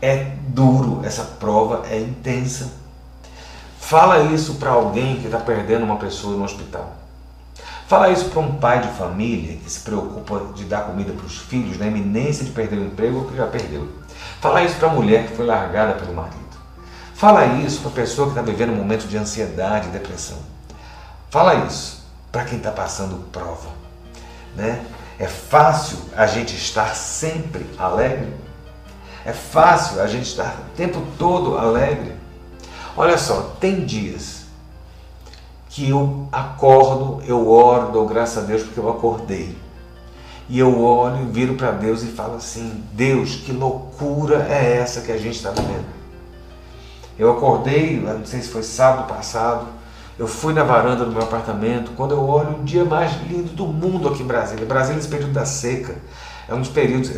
É 0.00 0.34
duro, 0.48 1.02
essa 1.04 1.22
prova 1.22 1.86
é 1.88 2.00
intensa. 2.00 2.72
Fala 3.78 4.32
isso 4.32 4.54
para 4.54 4.70
alguém 4.70 5.20
que 5.20 5.26
está 5.26 5.38
perdendo 5.38 5.84
uma 5.84 5.96
pessoa 5.96 6.36
no 6.36 6.42
hospital. 6.42 7.01
Fala 7.86 8.10
isso 8.10 8.26
para 8.30 8.40
um 8.40 8.54
pai 8.54 8.80
de 8.80 8.88
família 8.88 9.56
que 9.56 9.70
se 9.70 9.80
preocupa 9.80 10.52
de 10.54 10.64
dar 10.64 10.82
comida 10.82 11.12
para 11.12 11.26
os 11.26 11.38
filhos 11.38 11.78
na 11.78 11.86
iminência 11.86 12.44
de 12.44 12.50
perder 12.50 12.78
o 12.78 12.86
emprego 12.86 13.18
ou 13.18 13.24
que 13.26 13.36
já 13.36 13.46
perdeu. 13.46 13.88
Fala 14.40 14.62
isso 14.62 14.76
para 14.76 14.88
a 14.88 14.92
mulher 14.92 15.26
que 15.26 15.36
foi 15.36 15.46
largada 15.46 15.94
pelo 15.94 16.14
marido. 16.14 16.40
Fala 17.14 17.44
isso 17.46 17.80
para 17.80 17.90
a 17.90 17.94
pessoa 17.94 18.28
que 18.28 18.38
está 18.38 18.42
vivendo 18.42 18.72
um 18.72 18.76
momento 18.76 19.06
de 19.06 19.16
ansiedade 19.16 19.88
e 19.88 19.92
depressão. 19.92 20.38
Fala 21.30 21.54
isso 21.66 22.02
para 22.32 22.44
quem 22.44 22.58
está 22.58 22.70
passando 22.70 23.30
prova. 23.30 23.68
Né? 24.56 24.84
É 25.18 25.26
fácil 25.26 25.98
a 26.16 26.26
gente 26.26 26.56
estar 26.56 26.96
sempre 26.96 27.64
alegre? 27.78 28.34
É 29.24 29.32
fácil 29.32 30.00
a 30.00 30.06
gente 30.06 30.26
estar 30.26 30.56
o 30.58 30.76
tempo 30.76 31.00
todo 31.16 31.56
alegre? 31.56 32.12
Olha 32.96 33.16
só, 33.16 33.54
tem 33.60 33.84
dias 33.84 34.41
que 35.72 35.88
eu 35.88 36.28
acordo, 36.30 37.22
eu 37.26 37.50
oro, 37.50 37.92
dou 37.92 38.06
graças 38.06 38.44
a 38.44 38.46
Deus 38.46 38.62
porque 38.62 38.78
eu 38.78 38.90
acordei. 38.90 39.56
E 40.46 40.58
eu 40.58 40.82
olho, 40.82 41.30
viro 41.32 41.54
para 41.54 41.70
Deus 41.70 42.02
e 42.02 42.08
falo 42.08 42.36
assim: 42.36 42.84
Deus, 42.92 43.36
que 43.36 43.52
loucura 43.52 44.46
é 44.50 44.76
essa 44.76 45.00
que 45.00 45.10
a 45.10 45.16
gente 45.16 45.36
está 45.36 45.50
vivendo? 45.50 45.86
Eu 47.18 47.32
acordei, 47.32 47.98
não 47.98 48.26
sei 48.26 48.42
se 48.42 48.48
foi 48.48 48.62
sábado 48.62 49.08
passado, 49.08 49.66
eu 50.18 50.26
fui 50.26 50.52
na 50.52 50.62
varanda 50.62 51.06
do 51.06 51.10
meu 51.10 51.22
apartamento, 51.22 51.92
quando 51.96 52.12
eu 52.12 52.22
olho 52.22 52.60
o 52.60 52.64
dia 52.64 52.84
mais 52.84 53.12
lindo 53.22 53.52
do 53.54 53.66
mundo 53.66 54.08
aqui 54.08 54.22
em 54.22 54.26
Brasília. 54.26 54.66
Brasília, 54.66 54.98
esse 54.98 55.08
período 55.08 55.32
da 55.32 55.46
seca, 55.46 55.94
é 56.46 56.54
um 56.54 56.60
dos 56.60 56.68
períodos 56.68 57.10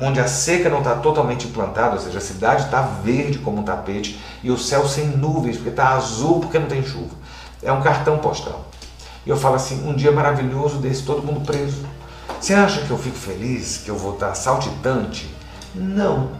onde 0.00 0.20
a 0.20 0.28
seca 0.28 0.68
não 0.68 0.78
está 0.78 0.94
totalmente 0.94 1.48
implantada, 1.48 1.96
ou 1.96 2.00
seja, 2.00 2.18
a 2.18 2.20
cidade 2.20 2.64
está 2.64 2.80
verde 2.82 3.38
como 3.38 3.58
um 3.58 3.64
tapete 3.64 4.20
e 4.42 4.52
o 4.52 4.58
céu 4.58 4.86
sem 4.86 5.08
nuvens, 5.08 5.56
porque 5.56 5.70
está 5.70 5.88
azul 5.96 6.38
porque 6.38 6.58
não 6.58 6.68
tem 6.68 6.84
chuva. 6.84 7.19
É 7.62 7.72
um 7.72 7.82
cartão 7.82 8.18
postal. 8.18 8.66
E 9.24 9.30
eu 9.30 9.36
falo 9.36 9.56
assim: 9.56 9.86
um 9.88 9.94
dia 9.94 10.12
maravilhoso 10.12 10.78
desse, 10.78 11.02
todo 11.02 11.22
mundo 11.22 11.44
preso. 11.44 11.86
Você 12.40 12.54
acha 12.54 12.82
que 12.82 12.90
eu 12.90 12.98
fico 12.98 13.16
feliz, 13.16 13.78
que 13.78 13.90
eu 13.90 13.96
vou 13.96 14.14
estar 14.14 14.34
saltitante? 14.34 15.34
Não. 15.74 16.30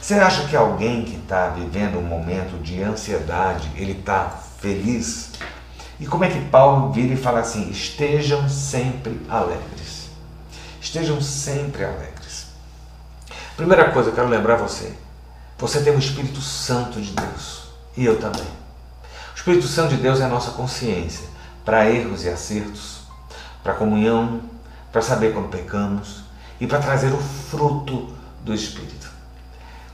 Você 0.00 0.14
acha 0.14 0.46
que 0.46 0.56
alguém 0.56 1.04
que 1.04 1.16
está 1.16 1.48
vivendo 1.48 1.98
um 1.98 2.02
momento 2.02 2.60
de 2.62 2.82
ansiedade, 2.82 3.70
ele 3.76 3.92
está 3.92 4.28
feliz. 4.60 5.32
E 5.98 6.06
como 6.06 6.24
é 6.24 6.30
que 6.30 6.40
Paulo 6.46 6.92
vira 6.92 7.14
e 7.14 7.16
fala 7.16 7.40
assim: 7.40 7.70
estejam 7.70 8.48
sempre 8.48 9.20
alegres. 9.28 10.10
Estejam 10.80 11.20
sempre 11.20 11.84
alegres. 11.84 12.46
Primeira 13.56 13.90
coisa, 13.90 14.10
eu 14.10 14.14
quero 14.14 14.28
lembrar 14.28 14.56
você: 14.56 14.92
você 15.58 15.80
tem 15.80 15.94
o 15.94 15.98
Espírito 15.98 16.40
Santo 16.40 17.00
de 17.00 17.12
Deus. 17.12 17.68
E 17.96 18.04
eu 18.04 18.18
também. 18.18 18.46
Espírito 19.46 19.68
Santo 19.68 19.94
de 19.94 20.02
Deus 20.02 20.20
é 20.20 20.24
a 20.24 20.28
nossa 20.28 20.50
consciência 20.50 21.24
para 21.64 21.88
erros 21.88 22.24
e 22.24 22.28
acertos, 22.28 23.02
para 23.62 23.74
comunhão, 23.74 24.40
para 24.90 25.00
saber 25.00 25.32
quando 25.32 25.50
pecamos 25.50 26.24
e 26.60 26.66
para 26.66 26.80
trazer 26.80 27.12
o 27.14 27.18
fruto 27.18 28.08
do 28.44 28.52
Espírito. 28.52 29.08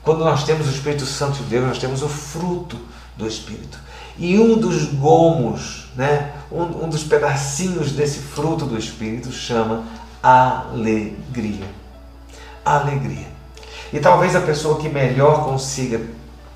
Quando 0.01 0.25
nós 0.25 0.43
temos 0.43 0.65
o 0.65 0.71
Espírito 0.71 1.05
Santo 1.05 1.37
de 1.37 1.43
Deus, 1.43 1.67
nós 1.67 1.77
temos 1.77 2.01
o 2.01 2.09
fruto 2.09 2.79
do 3.15 3.27
Espírito. 3.27 3.77
E 4.17 4.39
um 4.39 4.57
dos 4.57 4.85
gomos, 4.85 5.87
né, 5.95 6.33
um, 6.51 6.85
um 6.85 6.89
dos 6.89 7.03
pedacinhos 7.03 7.91
desse 7.91 8.21
fruto 8.21 8.65
do 8.65 8.75
Espírito 8.75 9.31
chama 9.31 9.83
alegria. 10.23 11.67
Alegria. 12.65 13.27
E 13.93 13.99
talvez 13.99 14.35
a 14.35 14.41
pessoa 14.41 14.79
que 14.79 14.89
melhor 14.89 15.45
consiga 15.45 16.01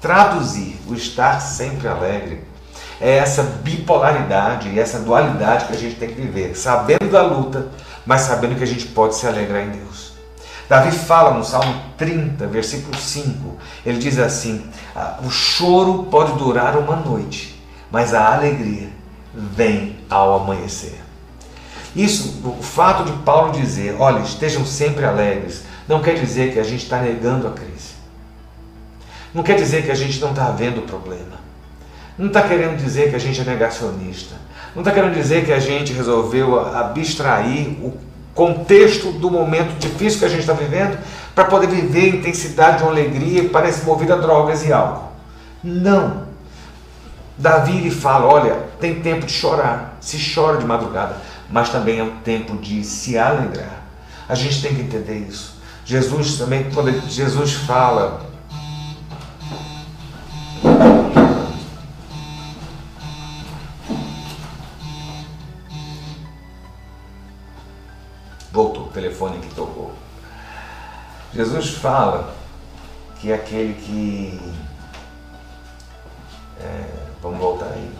traduzir 0.01 0.79
o 0.87 0.95
estar 0.95 1.39
sempre 1.39 1.87
alegre 1.87 2.56
é 2.99 3.17
essa 3.17 3.43
bipolaridade 3.43 4.69
e 4.69 4.79
essa 4.79 4.99
dualidade 4.99 5.65
que 5.65 5.73
a 5.73 5.77
gente 5.77 5.95
tem 5.95 6.09
que 6.09 6.19
viver, 6.19 6.55
sabendo 6.55 7.09
da 7.11 7.21
luta, 7.21 7.67
mas 8.05 8.21
sabendo 8.21 8.55
que 8.55 8.63
a 8.63 8.67
gente 8.67 8.87
pode 8.87 9.15
se 9.15 9.27
alegrar 9.27 9.63
em 9.63 9.69
Deus. 9.69 10.13
Davi 10.67 10.91
fala 10.91 11.33
no 11.33 11.45
Salmo 11.45 11.81
30, 11.97 12.45
versículo 12.47 12.97
5, 12.97 13.57
ele 13.85 13.99
diz 13.99 14.19
assim: 14.19 14.65
ah, 14.95 15.17
O 15.23 15.29
choro 15.29 16.07
pode 16.11 16.33
durar 16.33 16.77
uma 16.77 16.95
noite, 16.95 17.61
mas 17.89 18.13
a 18.13 18.35
alegria 18.35 18.89
vem 19.33 19.97
ao 20.09 20.41
amanhecer. 20.41 20.99
Isso, 21.95 22.41
o 22.45 22.61
fato 22.61 23.05
de 23.05 23.13
Paulo 23.23 23.53
dizer, 23.53 23.95
olha, 23.99 24.19
estejam 24.19 24.65
sempre 24.65 25.05
alegres, 25.05 25.63
não 25.87 26.01
quer 26.01 26.15
dizer 26.15 26.53
que 26.53 26.59
a 26.59 26.63
gente 26.63 26.83
está 26.83 26.99
negando 26.99 27.47
a 27.47 27.51
crise. 27.51 27.95
Não 29.33 29.41
quer 29.41 29.55
dizer 29.55 29.83
que 29.83 29.91
a 29.91 29.95
gente 29.95 30.19
não 30.19 30.31
está 30.31 30.49
vendo 30.51 30.79
o 30.79 30.83
problema. 30.83 31.46
Não 32.17 32.27
está 32.27 32.41
querendo 32.41 32.77
dizer 32.77 33.09
que 33.09 33.15
a 33.15 33.19
gente 33.19 33.39
é 33.39 33.43
negacionista. 33.43 34.35
Não 34.73 34.81
está 34.81 34.91
querendo 34.91 35.13
dizer 35.13 35.45
que 35.45 35.53
a 35.53 35.59
gente 35.59 35.93
resolveu 35.93 36.59
abstrair 36.59 37.69
o 37.81 37.97
contexto 38.33 39.11
do 39.11 39.29
momento 39.31 39.77
difícil 39.79 40.19
que 40.19 40.25
a 40.25 40.29
gente 40.29 40.41
está 40.41 40.53
vivendo 40.53 40.97
para 41.33 41.45
poder 41.45 41.67
viver 41.67 42.13
a 42.13 42.15
intensidade 42.15 42.77
de 42.77 42.83
uma 42.83 42.91
alegria 42.91 43.41
que 43.41 43.49
parece 43.49 43.85
movida 43.85 44.13
a 44.13 44.17
drogas 44.17 44.65
e 44.65 44.71
álcool. 44.73 45.11
Não. 45.63 46.27
Davi 47.37 47.73
lhe 47.73 47.91
fala: 47.91 48.25
olha, 48.25 48.55
tem 48.79 49.01
tempo 49.01 49.25
de 49.25 49.31
chorar, 49.31 49.97
se 49.99 50.17
chora 50.33 50.57
de 50.57 50.65
madrugada, 50.65 51.17
mas 51.49 51.69
também 51.69 51.99
é 51.99 52.03
o 52.03 52.11
tempo 52.23 52.57
de 52.57 52.83
se 52.83 53.17
alegrar. 53.17 53.83
A 54.27 54.35
gente 54.35 54.61
tem 54.61 54.75
que 54.75 54.81
entender 54.81 55.25
isso. 55.27 55.55
Jesus 55.85 56.37
também, 56.37 56.67
quando 56.73 56.91
Jesus 57.09 57.53
fala. 57.53 58.26
Telefone 69.17 69.39
que 69.39 69.55
tocou. 69.55 69.93
Jesus 71.33 71.71
fala 71.71 72.35
que 73.19 73.31
é 73.31 73.35
aquele 73.35 73.73
que. 73.73 74.39
É, 76.61 76.83
vamos 77.21 77.39
voltar 77.39 77.65
aí. 77.65 77.91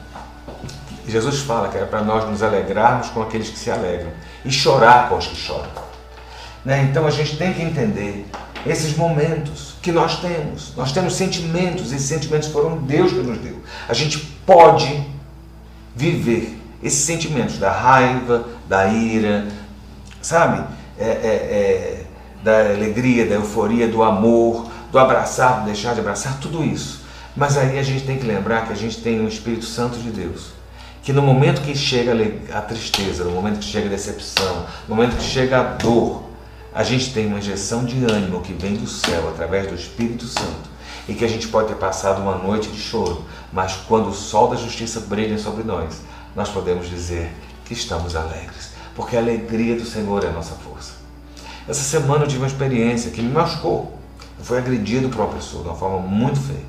Jesus 1.07 1.39
fala 1.39 1.69
que 1.69 1.77
era 1.77 1.85
para 1.85 2.01
nós 2.01 2.29
nos 2.29 2.43
alegrarmos 2.43 3.09
com 3.09 3.21
aqueles 3.21 3.49
que 3.49 3.57
se 3.57 3.71
alegram 3.71 4.11
e 4.45 4.51
chorar 4.51 5.09
com 5.09 5.17
os 5.17 5.27
que 5.27 5.35
choram. 5.35 5.69
Né? 6.63 6.83
Então 6.83 7.07
a 7.07 7.11
gente 7.11 7.37
tem 7.37 7.53
que 7.53 7.61
entender 7.61 8.29
esses 8.65 8.95
momentos 8.95 9.75
que 9.81 9.91
nós 9.91 10.19
temos. 10.19 10.75
Nós 10.75 10.91
temos 10.91 11.15
sentimentos, 11.15 11.91
esses 11.93 12.07
sentimentos 12.07 12.49
foram 12.49 12.77
Deus 12.79 13.11
que 13.11 13.19
nos 13.19 13.37
deu. 13.37 13.61
A 13.87 13.93
gente 13.93 14.19
pode 14.45 15.05
viver 15.95 16.59
esses 16.83 16.99
sentimentos 16.99 17.57
da 17.57 17.71
raiva, 17.71 18.45
da 18.67 18.87
ira, 18.87 19.47
sabe? 20.21 20.76
É, 20.99 21.05
é, 21.05 21.07
é, 21.07 22.03
da 22.43 22.71
alegria, 22.71 23.25
da 23.25 23.35
euforia, 23.35 23.87
do 23.87 24.03
amor, 24.03 24.69
do 24.91 24.97
abraçar, 24.97 25.61
do 25.61 25.65
deixar 25.65 25.93
de 25.93 25.99
abraçar, 25.99 26.39
tudo 26.39 26.63
isso. 26.63 27.01
Mas 27.35 27.57
aí 27.57 27.77
a 27.77 27.83
gente 27.83 28.05
tem 28.05 28.17
que 28.17 28.25
lembrar 28.25 28.65
que 28.65 28.73
a 28.73 28.75
gente 28.75 29.01
tem 29.01 29.19
o 29.23 29.27
Espírito 29.27 29.65
Santo 29.65 29.99
de 29.99 30.09
Deus. 30.09 30.51
Que 31.03 31.13
no 31.13 31.21
momento 31.21 31.61
que 31.61 31.75
chega 31.75 32.13
a 32.53 32.61
tristeza, 32.61 33.23
no 33.23 33.31
momento 33.31 33.59
que 33.59 33.65
chega 33.65 33.87
a 33.87 33.89
decepção, 33.89 34.65
no 34.87 34.95
momento 34.95 35.17
que 35.17 35.23
chega 35.23 35.59
a 35.59 35.63
dor, 35.63 36.23
a 36.73 36.83
gente 36.83 37.13
tem 37.13 37.27
uma 37.27 37.39
injeção 37.39 37.85
de 37.85 38.03
ânimo 38.05 38.41
que 38.41 38.53
vem 38.53 38.75
do 38.75 38.87
céu 38.87 39.29
através 39.29 39.67
do 39.67 39.75
Espírito 39.75 40.25
Santo 40.25 40.69
e 41.07 41.13
que 41.13 41.23
a 41.23 41.27
gente 41.27 41.47
pode 41.47 41.69
ter 41.69 41.75
passado 41.75 42.21
uma 42.21 42.35
noite 42.37 42.69
de 42.69 42.79
choro, 42.79 43.25
mas 43.51 43.75
quando 43.87 44.09
o 44.09 44.13
sol 44.13 44.49
da 44.49 44.55
justiça 44.55 44.99
brilha 44.99 45.37
sobre 45.37 45.63
nós, 45.63 46.01
nós 46.35 46.49
podemos 46.49 46.89
dizer 46.89 47.31
que 47.65 47.73
estamos 47.73 48.15
alegres, 48.15 48.71
porque 48.97 49.15
a 49.15 49.19
alegria 49.19 49.75
do 49.75 49.85
Senhor 49.85 50.23
é 50.23 50.27
a 50.27 50.31
nossa 50.31 50.55
força. 50.55 50.93
Essa 51.67 51.83
semana 51.83 52.23
eu 52.23 52.27
tive 52.27 52.41
uma 52.41 52.47
experiência 52.47 53.11
que 53.11 53.21
me 53.21 53.31
machucou. 53.31 53.95
Eu 54.39 54.43
fui 54.43 54.57
agredido 54.57 55.07
por 55.09 55.19
uma 55.21 55.33
pessoa 55.35 55.61
de 55.61 55.69
uma 55.69 55.77
forma 55.77 55.99
muito 55.99 56.39
feia. 56.39 56.65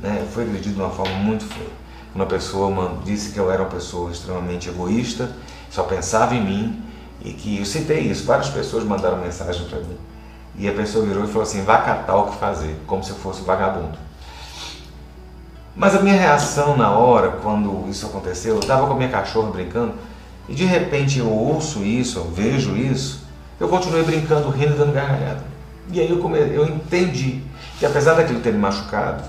Né? 0.00 0.18
Eu 0.20 0.26
fui 0.26 0.42
agredido 0.42 0.74
de 0.74 0.80
uma 0.80 0.90
forma 0.90 1.14
muito 1.14 1.44
feia. 1.44 1.70
Uma 2.12 2.26
pessoa 2.26 2.98
disse 3.04 3.30
que 3.32 3.38
eu 3.38 3.52
era 3.52 3.62
uma 3.62 3.70
pessoa 3.70 4.10
extremamente 4.10 4.68
egoísta, 4.68 5.30
só 5.70 5.84
pensava 5.84 6.34
em 6.34 6.44
mim 6.44 6.82
e 7.24 7.32
que 7.32 7.58
eu 7.58 7.64
citei 7.64 8.00
isso. 8.00 8.24
Várias 8.24 8.48
pessoas 8.48 8.82
mandaram 8.82 9.18
mensagem 9.18 9.64
para 9.68 9.78
mim. 9.78 9.96
E 10.58 10.68
a 10.68 10.72
pessoa 10.72 11.06
virou 11.06 11.22
e 11.22 11.28
falou 11.28 11.44
assim: 11.44 11.62
vá 11.62 11.78
catar 11.78 12.16
o 12.16 12.32
que 12.32 12.36
fazer, 12.36 12.76
como 12.84 13.04
se 13.04 13.10
eu 13.10 13.16
fosse 13.16 13.42
vagabundo. 13.42 13.96
Mas 15.76 15.94
a 15.94 16.00
minha 16.00 16.16
reação 16.16 16.76
na 16.76 16.90
hora, 16.90 17.38
quando 17.42 17.88
isso 17.88 18.06
aconteceu, 18.06 18.54
eu 18.54 18.60
estava 18.60 18.88
com 18.88 18.94
a 18.94 18.96
minha 18.96 19.08
cachorra 19.08 19.52
brincando 19.52 20.09
e 20.48 20.54
de 20.54 20.64
repente 20.64 21.18
eu 21.18 21.30
ouço 21.30 21.84
isso, 21.84 22.18
eu 22.18 22.30
vejo 22.30 22.76
isso, 22.76 23.24
eu 23.58 23.68
continuei 23.68 24.02
brincando, 24.02 24.48
rindo, 24.50 24.76
dando 24.76 24.92
gargalhada. 24.92 25.44
E 25.92 26.00
aí 26.00 26.10
eu, 26.10 26.18
come... 26.18 26.38
eu 26.38 26.66
entendi 26.66 27.42
que 27.78 27.86
apesar 27.86 28.14
daquilo 28.14 28.40
ter 28.40 28.52
me 28.52 28.58
machucado, 28.58 29.24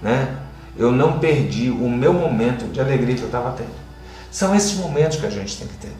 né, 0.00 0.36
eu 0.76 0.90
não 0.90 1.18
perdi 1.18 1.70
o 1.70 1.88
meu 1.88 2.12
momento 2.12 2.70
de 2.72 2.80
alegria 2.80 3.14
que 3.14 3.22
eu 3.22 3.26
estava 3.26 3.52
tendo. 3.52 3.82
São 4.30 4.54
esses 4.54 4.74
momentos 4.74 5.18
que 5.18 5.26
a 5.26 5.30
gente 5.30 5.56
tem 5.58 5.68
que 5.68 5.74
ter. 5.74 5.92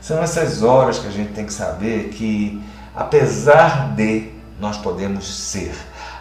São 0.00 0.22
essas 0.22 0.62
horas 0.62 0.98
que 0.98 1.06
a 1.06 1.10
gente 1.10 1.32
tem 1.32 1.46
que 1.46 1.52
saber 1.52 2.08
que, 2.08 2.62
apesar 2.94 3.94
de, 3.94 4.30
nós 4.58 4.76
podemos 4.76 5.26
ser, 5.26 5.72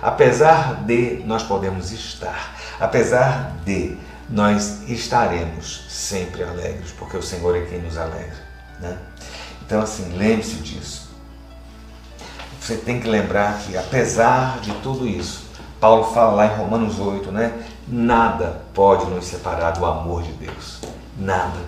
apesar 0.02 0.84
de, 0.86 1.22
nós 1.26 1.44
podemos 1.44 1.92
estar, 1.92 2.56
apesar 2.80 3.56
de, 3.66 3.98
nós 4.32 4.88
estaremos 4.88 5.86
sempre 5.90 6.44
alegres, 6.44 6.92
porque 6.98 7.18
o 7.18 7.24
Senhor 7.24 7.56
é 7.56 7.62
quem 7.62 7.82
nos 7.82 7.98
alegra. 7.98 8.38
Né? 8.80 8.98
Então, 9.66 9.82
assim, 9.82 10.16
lembre-se 10.16 10.56
disso. 10.56 11.10
Você 12.60 12.76
tem 12.76 13.00
que 13.00 13.08
lembrar 13.08 13.60
que, 13.60 13.76
apesar 13.78 14.60
de 14.60 14.72
tudo 14.82 15.08
isso, 15.08 15.48
Paulo 15.80 16.14
fala 16.14 16.34
lá 16.34 16.46
em 16.46 16.58
Romanos 16.58 17.00
8, 17.00 17.32
né? 17.32 17.54
Nada 17.88 18.62
pode 18.74 19.06
nos 19.06 19.26
separar 19.26 19.72
do 19.72 19.86
amor 19.86 20.22
de 20.24 20.34
Deus. 20.34 20.80
Nada. 21.18 21.60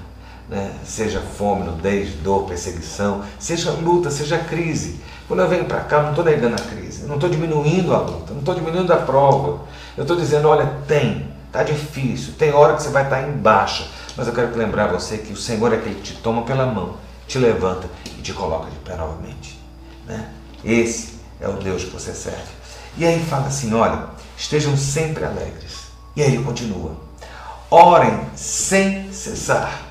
Né? 0.50 0.71
Seja 0.84 1.21
fome, 1.21 1.63
nudez, 1.63 2.13
dor, 2.15 2.43
perseguição, 2.43 3.24
seja 3.39 3.71
luta, 3.71 4.12
seja 4.12 4.38
crise. 4.38 5.00
Quando 5.28 5.39
eu 5.39 5.47
venho 5.47 5.65
para 5.65 5.80
cá, 5.80 6.02
não 6.02 6.10
estou 6.10 6.26
negando 6.26 6.56
a 6.56 6.65
crise, 6.65 7.06
não 7.06 7.15
estou 7.15 7.30
diminuindo 7.30 7.95
a 7.95 8.00
luta, 8.00 8.34
não 8.34 8.39
estou 8.39 8.54
diminuindo 8.54 8.91
a 8.91 8.97
prova. 8.97 9.62
Eu 9.95 10.02
estou 10.02 10.17
dizendo, 10.17 10.50
olha, 10.50 10.69
tem, 10.88 11.31
está 11.52 11.64
difícil, 11.64 12.34
tem 12.38 12.54
hora 12.54 12.76
que 12.76 12.84
você 12.84 12.90
vai 12.90 13.04
estar 13.04 13.22
tá 13.22 13.28
em 13.28 13.32
baixa, 13.34 13.86
mas 14.16 14.26
eu 14.26 14.34
quero 14.34 14.56
lembrar 14.58 14.88
você 14.88 15.18
que 15.18 15.34
o 15.34 15.38
Senhor 15.38 15.74
é 15.74 15.76
aquele 15.76 15.96
que 15.96 16.02
te 16.02 16.14
toma 16.16 16.44
pela 16.44 16.66
mão 16.66 16.96
te 17.32 17.40
levanta 17.40 17.88
e 18.18 18.22
te 18.22 18.34
coloca 18.34 18.70
de 18.70 18.78
pé 18.78 18.96
novamente. 18.96 19.58
Né? 20.06 20.30
Esse 20.66 21.20
é 21.40 21.48
o 21.48 21.54
Deus 21.54 21.86
que 21.86 21.90
você 21.90 22.14
serve. 22.14 22.52
E 22.98 23.06
aí 23.06 23.24
fala 23.24 23.48
assim: 23.48 23.74
olha, 23.74 24.08
estejam 24.38 24.76
sempre 24.76 25.24
alegres. 25.24 25.92
E 26.16 26.22
aí 26.22 26.44
continua: 26.44 26.96
orem 27.70 28.20
sem 28.36 29.12
cessar. 29.14 29.82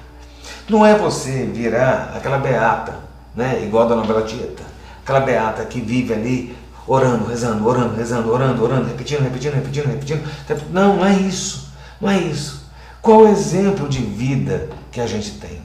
Não 0.68 0.84
é 0.84 0.96
você 0.96 1.44
virar 1.46 2.12
aquela 2.14 2.38
beata, 2.38 2.94
né, 3.34 3.60
igual 3.64 3.88
da 3.88 3.96
novela 3.96 4.22
Tieta, 4.22 4.62
aquela 5.02 5.20
beata 5.20 5.64
que 5.64 5.80
vive 5.80 6.12
ali 6.12 6.56
orando, 6.92 7.24
rezando, 7.24 7.68
orando, 7.68 7.94
rezando, 7.94 8.32
orando, 8.32 8.64
orando, 8.64 8.88
repetindo, 8.88 9.22
repetindo, 9.22 9.54
repetindo, 9.54 9.86
repetindo. 9.86 10.70
Não, 10.70 10.96
não 10.96 11.06
é 11.06 11.14
isso. 11.14 11.72
Não 12.00 12.10
é 12.10 12.18
isso. 12.18 12.68
Qual 13.00 13.20
o 13.20 13.28
exemplo 13.28 13.88
de 13.88 14.02
vida 14.02 14.68
que 14.90 15.00
a 15.00 15.06
gente 15.06 15.32
tem? 15.38 15.62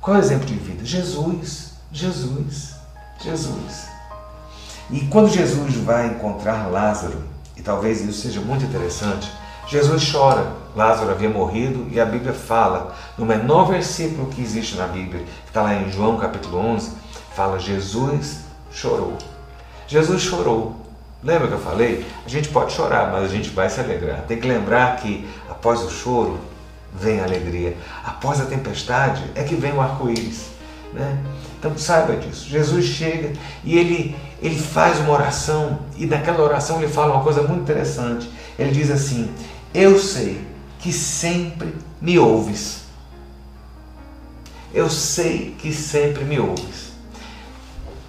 Qual 0.00 0.16
é 0.16 0.18
o 0.18 0.22
exemplo 0.22 0.44
de 0.44 0.54
vida? 0.54 0.84
Jesus, 0.84 1.74
Jesus, 1.92 2.74
Jesus. 3.22 3.86
E 4.90 5.02
quando 5.02 5.28
Jesus 5.30 5.76
vai 5.76 6.08
encontrar 6.08 6.66
Lázaro, 6.66 7.22
e 7.56 7.62
talvez 7.62 8.00
isso 8.00 8.20
seja 8.20 8.40
muito 8.40 8.64
interessante, 8.64 9.30
Jesus 9.68 10.10
chora. 10.10 10.60
Lázaro 10.74 11.12
havia 11.12 11.30
morrido 11.30 11.86
e 11.90 12.00
a 12.00 12.04
Bíblia 12.04 12.32
fala, 12.32 12.96
no 13.16 13.24
menor 13.24 13.68
versículo 13.68 14.26
que 14.26 14.42
existe 14.42 14.74
na 14.74 14.88
Bíblia, 14.88 15.22
que 15.22 15.50
está 15.50 15.62
lá 15.62 15.74
em 15.74 15.90
João 15.92 16.16
capítulo 16.16 16.58
11, 16.58 16.90
fala: 17.36 17.60
Jesus 17.60 18.38
chorou. 18.72 19.16
Jesus 19.92 20.22
chorou. 20.22 20.74
Lembra 21.22 21.48
que 21.48 21.52
eu 21.52 21.60
falei? 21.60 22.06
A 22.24 22.28
gente 22.28 22.48
pode 22.48 22.72
chorar, 22.72 23.12
mas 23.12 23.24
a 23.24 23.28
gente 23.28 23.50
vai 23.50 23.68
se 23.68 23.78
alegrar. 23.78 24.22
Tem 24.22 24.40
que 24.40 24.48
lembrar 24.48 24.96
que 24.96 25.28
após 25.50 25.82
o 25.82 25.90
choro 25.90 26.40
vem 26.98 27.20
a 27.20 27.24
alegria. 27.24 27.76
Após 28.02 28.40
a 28.40 28.46
tempestade 28.46 29.22
é 29.34 29.42
que 29.42 29.54
vem 29.54 29.74
o 29.74 29.82
arco-íris. 29.82 30.46
Né? 30.94 31.18
Então 31.58 31.76
saiba 31.76 32.16
disso. 32.16 32.48
Jesus 32.48 32.86
chega 32.86 33.34
e 33.62 33.78
ele, 33.78 34.16
ele 34.40 34.58
faz 34.58 34.98
uma 34.98 35.12
oração 35.12 35.80
e 35.98 36.06
naquela 36.06 36.42
oração 36.42 36.82
ele 36.82 36.90
fala 36.90 37.12
uma 37.12 37.22
coisa 37.22 37.42
muito 37.42 37.60
interessante. 37.60 38.32
Ele 38.58 38.70
diz 38.70 38.90
assim: 38.90 39.30
Eu 39.74 39.98
sei 39.98 40.40
que 40.78 40.90
sempre 40.90 41.74
me 42.00 42.18
ouves. 42.18 42.84
Eu 44.72 44.88
sei 44.88 45.54
que 45.58 45.70
sempre 45.70 46.24
me 46.24 46.40
ouves. 46.40 46.92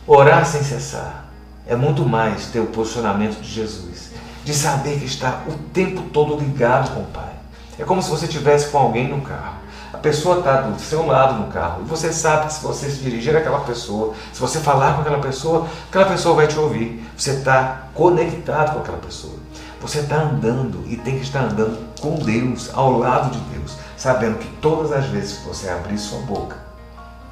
Orar 0.07 0.45
sem 0.45 0.63
cessar 0.63 1.22
é 1.65 1.75
muito 1.75 2.05
mais 2.05 2.47
ter 2.47 2.59
o 2.59 2.67
posicionamento 2.67 3.39
de 3.41 3.49
Jesus, 3.49 4.11
de 4.43 4.53
saber 4.53 4.99
que 4.99 5.05
está 5.05 5.43
o 5.47 5.53
tempo 5.71 6.01
todo 6.09 6.37
ligado 6.37 6.93
com 6.93 7.01
o 7.01 7.05
Pai 7.05 7.33
é 7.79 7.83
como 7.83 8.01
se 8.01 8.09
você 8.09 8.25
estivesse 8.25 8.69
com 8.69 8.77
alguém 8.77 9.07
no 9.07 9.21
carro. 9.21 9.63
A 9.91 9.97
pessoa 9.97 10.39
está 10.39 10.61
do 10.61 10.79
seu 10.79 11.05
lado 11.05 11.35
no 11.35 11.51
carro 11.51 11.81
e 11.83 11.87
você 11.87 12.11
sabe 12.11 12.47
que 12.47 12.53
se 12.53 12.63
você 12.63 12.89
se 12.89 12.97
dirigir 12.97 13.35
àquela 13.35 13.59
pessoa, 13.61 14.13
se 14.31 14.39
você 14.39 14.59
falar 14.59 14.95
com 14.95 15.01
aquela 15.01 15.19
pessoa, 15.19 15.67
aquela 15.87 16.05
pessoa 16.05 16.35
vai 16.35 16.47
te 16.47 16.57
ouvir. 16.57 17.03
Você 17.17 17.31
está 17.31 17.87
conectado 17.93 18.73
com 18.73 18.79
aquela 18.79 18.97
pessoa. 18.97 19.35
Você 19.81 19.99
está 19.99 20.21
andando 20.21 20.83
e 20.87 20.97
tem 20.97 21.17
que 21.17 21.23
estar 21.23 21.43
andando 21.43 21.77
com 21.99 22.15
Deus, 22.15 22.69
ao 22.73 22.97
lado 22.97 23.31
de 23.31 23.39
Deus, 23.57 23.75
sabendo 23.97 24.37
que 24.37 24.47
todas 24.61 24.91
as 24.91 25.05
vezes 25.05 25.39
que 25.39 25.47
você 25.47 25.69
abrir 25.69 25.97
sua 25.97 26.19
boca, 26.19 26.57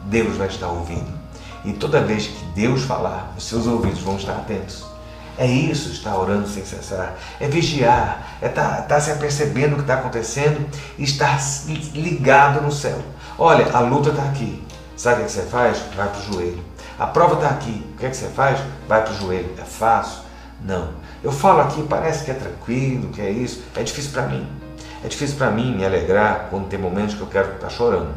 Deus 0.06 0.36
vai 0.38 0.48
estar 0.48 0.68
ouvindo. 0.68 1.21
E 1.64 1.74
toda 1.74 2.02
vez 2.02 2.28
que 2.28 2.46
Deus 2.56 2.84
falar, 2.84 3.34
os 3.38 3.48
seus 3.48 3.68
ouvidos 3.68 4.00
vão 4.00 4.18
estar 4.18 4.34
atentos. 4.34 4.86
É 5.38 5.46
isso, 5.46 5.92
estar 5.92 6.18
orando 6.18 6.48
sem 6.48 6.66
cessar. 6.66 7.16
É 7.40 7.48
vigiar, 7.48 8.38
é 8.42 8.48
estar 8.48 8.78
tá, 8.78 8.82
tá 8.84 9.00
se 9.00 9.12
apercebendo 9.12 9.74
o 9.74 9.76
que 9.76 9.82
está 9.82 9.96
acontecendo 9.96 10.68
e 10.98 11.04
estar 11.04 11.40
ligado 11.94 12.62
no 12.62 12.72
céu. 12.72 13.00
Olha, 13.38 13.72
a 13.72 13.80
luta 13.80 14.10
está 14.10 14.24
aqui. 14.24 14.64
Sabe 14.96 15.22
o 15.22 15.26
que 15.26 15.32
você 15.32 15.44
faz? 15.44 15.80
Vai 15.96 16.10
para 16.10 16.20
o 16.20 16.34
joelho. 16.34 16.64
A 17.00 17.08
prova 17.08 17.36
está 17.36 17.50
aqui. 17.50 17.84
O 17.94 17.98
que, 17.98 18.06
é 18.06 18.10
que 18.10 18.18
você 18.18 18.28
faz? 18.28 18.60
Vai 18.88 19.04
para 19.04 19.14
o 19.14 19.18
joelho. 19.18 19.50
É 19.58 19.64
fácil? 19.64 20.22
Não. 20.64 20.90
Eu 21.24 21.32
falo 21.32 21.62
aqui, 21.62 21.82
parece 21.84 22.24
que 22.24 22.32
é 22.32 22.36
tranquilo, 22.36 23.10
que 23.10 23.22
é 23.22 23.32
isso. 23.32 23.64
É 23.76 23.82
difícil 23.82 24.12
para 24.12 24.28
mim. 24.28 24.48
É 25.04 25.08
difícil 25.08 25.38
para 25.38 25.50
mim 25.50 25.76
me 25.76 25.84
alegrar 25.84 26.48
quando 26.50 26.68
tem 26.68 26.78
momentos 26.78 27.16
que 27.16 27.22
eu 27.22 27.28
quero 27.28 27.54
estar 27.54 27.68
tá 27.68 27.70
chorando. 27.70 28.14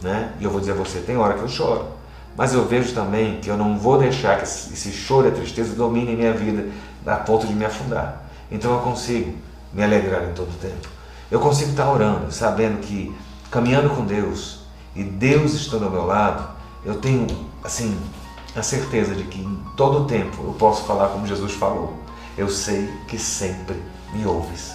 Né? 0.00 0.30
E 0.38 0.44
eu 0.44 0.50
vou 0.50 0.60
dizer 0.60 0.72
a 0.72 0.76
você, 0.76 1.00
tem 1.00 1.16
hora 1.16 1.34
que 1.34 1.42
eu 1.42 1.48
choro. 1.48 1.95
Mas 2.36 2.52
eu 2.52 2.66
vejo 2.66 2.92
também 2.92 3.40
que 3.40 3.48
eu 3.48 3.56
não 3.56 3.78
vou 3.78 3.98
deixar 3.98 4.36
que 4.36 4.44
esse 4.44 4.92
choro 4.92 5.26
e 5.26 5.30
a 5.30 5.34
tristeza 5.34 5.74
dominem 5.74 6.16
minha 6.16 6.32
vida 6.32 6.68
a 7.06 7.16
ponto 7.16 7.46
de 7.46 7.54
me 7.54 7.64
afundar. 7.64 8.22
Então 8.50 8.72
eu 8.72 8.80
consigo 8.80 9.34
me 9.72 9.82
alegrar 9.82 10.24
em 10.24 10.32
todo 10.32 10.50
o 10.50 10.58
tempo. 10.58 10.88
Eu 11.30 11.40
consigo 11.40 11.70
estar 11.70 11.90
orando, 11.90 12.30
sabendo 12.30 12.80
que 12.80 13.14
caminhando 13.50 13.90
com 13.90 14.04
Deus 14.04 14.60
e 14.94 15.02
Deus 15.02 15.54
estando 15.54 15.86
ao 15.86 15.90
meu 15.90 16.04
lado, 16.04 16.48
eu 16.84 16.98
tenho 16.98 17.26
assim 17.64 17.98
a 18.54 18.62
certeza 18.62 19.14
de 19.14 19.24
que 19.24 19.40
em 19.40 19.62
todo 19.76 20.02
o 20.02 20.04
tempo 20.04 20.42
eu 20.44 20.52
posso 20.54 20.84
falar 20.84 21.08
como 21.08 21.26
Jesus 21.26 21.52
falou. 21.52 21.94
Eu 22.36 22.48
sei 22.48 22.90
que 23.08 23.18
sempre 23.18 23.82
me 24.12 24.26
ouves. 24.26 24.74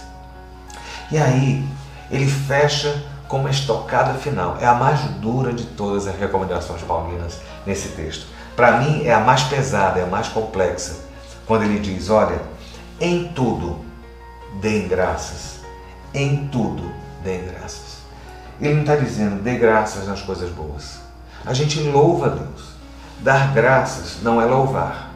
E 1.12 1.18
aí 1.18 1.64
ele 2.10 2.28
fecha 2.28 3.04
com 3.32 3.38
uma 3.38 3.50
estocada 3.50 4.14
final. 4.16 4.58
É 4.60 4.66
a 4.66 4.74
mais 4.74 5.00
dura 5.22 5.54
de 5.54 5.64
todas 5.64 6.06
as 6.06 6.20
recomendações 6.20 6.82
paulinas 6.82 7.40
nesse 7.66 7.88
texto. 7.90 8.26
Para 8.58 8.82
mim, 8.82 9.06
é 9.06 9.14
a 9.14 9.22
mais 9.22 9.44
pesada, 9.44 10.02
é 10.02 10.04
a 10.04 10.08
mais 10.08 10.28
complexa. 10.28 11.06
Quando 11.48 11.64
ele 11.64 11.80
diz: 11.80 12.10
Olha, 12.10 12.42
em 13.00 13.30
tudo 13.30 13.80
deem 14.60 14.86
graças. 14.90 15.62
Em 16.14 16.46
tudo 16.50 16.92
deem 17.24 17.46
graças. 17.46 18.02
Ele 18.60 18.74
não 18.74 18.82
está 18.82 18.98
dizendo 18.98 19.42
dê 19.42 19.56
graças 19.56 20.06
nas 20.06 20.22
coisas 20.22 20.50
boas. 20.50 21.00
A 21.46 21.54
gente 21.54 21.80
louva 21.80 22.26
a 22.26 22.30
Deus. 22.30 22.72
Dar 23.22 23.54
graças 23.54 24.22
não 24.22 24.42
é 24.42 24.46
louvar. 24.46 25.10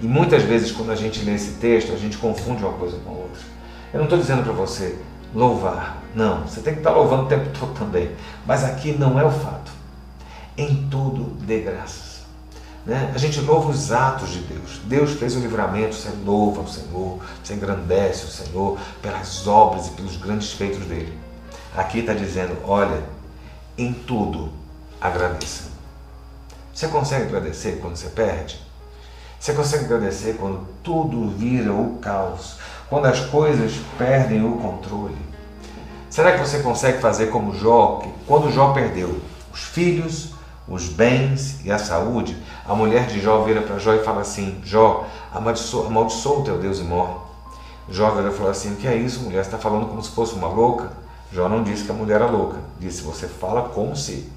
E 0.00 0.06
muitas 0.06 0.44
vezes, 0.44 0.70
quando 0.70 0.92
a 0.92 0.96
gente 0.96 1.24
lê 1.24 1.34
esse 1.34 1.54
texto, 1.54 1.92
a 1.92 1.96
gente 1.96 2.16
confunde 2.18 2.62
uma 2.62 2.74
coisa 2.74 2.96
com 2.98 3.10
a 3.10 3.14
outra. 3.14 3.42
Eu 3.92 3.98
não 3.98 4.04
estou 4.04 4.18
dizendo 4.18 4.44
para 4.44 4.52
você 4.52 4.98
louvar. 5.34 6.02
Não, 6.14 6.42
você 6.42 6.60
tem 6.60 6.74
que 6.74 6.80
estar 6.80 6.90
louvando 6.90 7.24
o 7.24 7.28
tempo 7.28 7.48
todo 7.58 7.74
também. 7.78 8.10
Mas 8.46 8.64
aqui 8.64 8.92
não 8.92 9.18
é 9.18 9.24
o 9.24 9.30
fato 9.30 9.82
em 10.56 10.88
tudo 10.88 11.24
dê 11.44 11.60
graças. 11.60 12.22
Né? 12.84 13.12
A 13.14 13.18
gente 13.18 13.40
louva 13.40 13.70
os 13.70 13.92
atos 13.92 14.30
de 14.30 14.40
Deus. 14.40 14.80
Deus 14.84 15.12
fez 15.12 15.36
o 15.36 15.40
livramento, 15.40 15.94
você 15.94 16.10
louva 16.24 16.62
o 16.62 16.68
Senhor, 16.68 17.20
você 17.42 17.54
engrandece 17.54 18.24
o 18.24 18.28
Senhor 18.28 18.78
pelas 19.00 19.46
obras 19.46 19.88
e 19.88 19.90
pelos 19.92 20.16
grandes 20.16 20.52
feitos 20.52 20.84
dele. 20.86 21.16
Aqui 21.76 22.00
está 22.00 22.12
dizendo: 22.12 22.56
olha, 22.64 23.02
em 23.78 23.92
tudo 23.92 24.52
agradeça. 25.00 25.70
Você 26.74 26.88
consegue 26.88 27.26
agradecer 27.26 27.78
quando 27.80 27.96
você 27.96 28.08
perde? 28.08 28.60
Você 29.38 29.52
consegue 29.54 29.84
agradecer 29.84 30.36
quando 30.38 30.66
tudo 30.82 31.30
vira 31.30 31.72
o 31.72 31.98
caos, 31.98 32.58
quando 32.92 33.06
as 33.06 33.20
coisas 33.20 33.72
perdem 33.96 34.44
o 34.44 34.58
controle? 34.58 35.16
Será 36.10 36.32
que 36.32 36.46
você 36.46 36.58
consegue 36.58 37.00
fazer 37.00 37.28
como 37.28 37.54
Jó, 37.54 38.00
que 38.02 38.10
quando 38.26 38.52
Jó 38.52 38.74
perdeu 38.74 39.18
os 39.50 39.62
filhos, 39.62 40.34
os 40.68 40.88
bens 40.88 41.64
e 41.64 41.72
a 41.72 41.78
saúde, 41.78 42.36
a 42.68 42.74
mulher 42.74 43.06
de 43.06 43.18
Jó 43.18 43.44
vira 43.44 43.62
para 43.62 43.78
Jó 43.78 43.94
e 43.94 44.04
fala 44.04 44.20
assim: 44.20 44.60
Jó, 44.62 45.06
amaldiçoa, 45.32 45.86
amaldiçoa 45.86 46.40
o 46.40 46.44
teu 46.44 46.58
Deus 46.58 46.80
e 46.80 46.82
morre. 46.82 47.14
Jó 47.88 48.10
vira 48.10 48.28
e 48.28 48.34
fala 48.34 48.50
assim: 48.50 48.74
que 48.74 48.86
é 48.86 48.94
isso, 48.94 49.20
mulher? 49.20 49.42
Você 49.42 49.48
está 49.48 49.58
falando 49.58 49.86
como 49.86 50.02
se 50.02 50.10
fosse 50.10 50.34
uma 50.34 50.48
louca? 50.48 50.92
Jó 51.32 51.48
não 51.48 51.62
disse 51.62 51.84
que 51.84 51.90
a 51.90 51.94
mulher 51.94 52.16
era 52.16 52.26
louca, 52.26 52.58
disse: 52.78 53.00
Você 53.04 53.26
fala 53.26 53.70
como 53.70 53.96
se. 53.96 54.30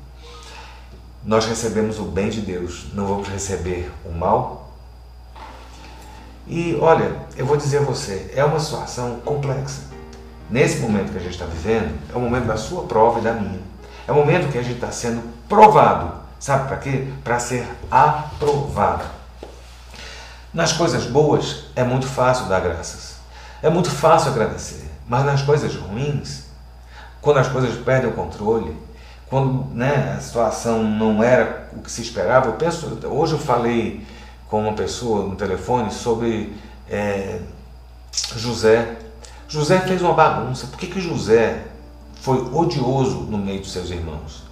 Nós 1.25 1.45
recebemos 1.45 1.99
o 1.99 2.03
bem 2.03 2.29
de 2.29 2.39
Deus, 2.39 2.85
não 2.93 3.05
vamos 3.05 3.27
receber 3.27 3.91
o 4.05 4.17
mal? 4.17 4.64
E 6.47 6.77
olha, 6.79 7.11
eu 7.35 7.45
vou 7.45 7.57
dizer 7.57 7.79
a 7.79 7.81
você: 7.81 8.31
é 8.35 8.43
uma 8.43 8.59
situação 8.59 9.19
complexa. 9.25 9.81
Nesse 10.49 10.79
momento 10.79 11.11
que 11.11 11.17
a 11.17 11.21
gente 11.21 11.33
está 11.33 11.45
vivendo, 11.45 11.97
é 12.13 12.17
o 12.17 12.21
momento 12.21 12.45
da 12.45 12.57
sua 12.57 12.83
prova 12.83 13.19
e 13.19 13.23
da 13.23 13.33
minha. 13.33 13.59
É 14.07 14.11
o 14.11 14.15
momento 14.15 14.51
que 14.51 14.57
a 14.57 14.61
gente 14.61 14.75
está 14.75 14.91
sendo 14.91 15.23
provado. 15.49 16.13
Sabe 16.39 16.67
para 16.67 16.77
quê? 16.77 17.07
Para 17.23 17.39
ser 17.39 17.67
aprovado. 17.89 19.05
Nas 20.53 20.71
coisas 20.71 21.05
boas 21.05 21.65
é 21.75 21.83
muito 21.83 22.05
fácil 22.05 22.45
dar 22.45 22.61
graças. 22.61 23.15
É 23.63 23.69
muito 23.69 23.89
fácil 23.89 24.31
agradecer. 24.31 24.87
Mas 25.07 25.25
nas 25.25 25.41
coisas 25.41 25.75
ruins, 25.75 26.43
quando 27.21 27.37
as 27.37 27.47
coisas 27.47 27.75
perdem 27.83 28.11
o 28.11 28.13
controle, 28.13 28.77
quando 29.27 29.73
né, 29.73 30.15
a 30.15 30.21
situação 30.21 30.83
não 30.83 31.23
era 31.23 31.67
o 31.73 31.81
que 31.81 31.91
se 31.91 32.01
esperava, 32.01 32.47
eu 32.47 32.53
penso, 32.53 32.99
hoje 33.05 33.33
eu 33.33 33.39
falei 33.39 34.05
com 34.49 34.61
uma 34.61 34.73
pessoa 34.73 35.25
no 35.25 35.35
telefone 35.35 35.91
sobre 35.91 36.53
é, 36.89 37.39
José. 38.35 38.97
José 39.47 39.79
fez 39.81 40.01
uma 40.01 40.13
bagunça. 40.13 40.67
Por 40.67 40.77
que, 40.77 40.87
que 40.87 41.01
José 41.01 41.63
foi 42.25 42.39
odioso 42.51 43.27
no 43.29 43.37
meio 43.37 43.59
dos 43.59 43.71
seus 43.71 43.91
irmãos. 43.91 44.43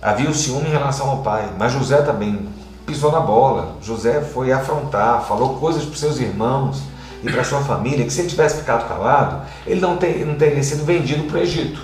Havia 0.00 0.30
o 0.30 0.34
ciúme 0.34 0.68
em 0.68 0.72
relação 0.72 1.10
ao 1.10 1.18
pai, 1.18 1.52
mas 1.58 1.70
José 1.70 2.00
também 2.00 2.48
pisou 2.86 3.12
na 3.12 3.20
bola. 3.20 3.76
José 3.82 4.22
foi 4.22 4.50
afrontar, 4.50 5.22
falou 5.26 5.58
coisas 5.58 5.84
para 5.84 5.98
seus 5.98 6.18
irmãos 6.18 6.80
e 7.22 7.30
para 7.30 7.44
sua 7.44 7.60
família 7.60 8.06
que 8.06 8.10
se 8.10 8.22
ele 8.22 8.30
tivesse 8.30 8.60
ficado 8.60 8.88
calado, 8.88 9.42
ele 9.66 9.80
não, 9.80 9.98
ter, 9.98 10.24
não 10.24 10.36
teria 10.36 10.62
sido 10.62 10.86
vendido 10.86 11.24
para 11.24 11.40
o 11.40 11.42
Egito. 11.42 11.82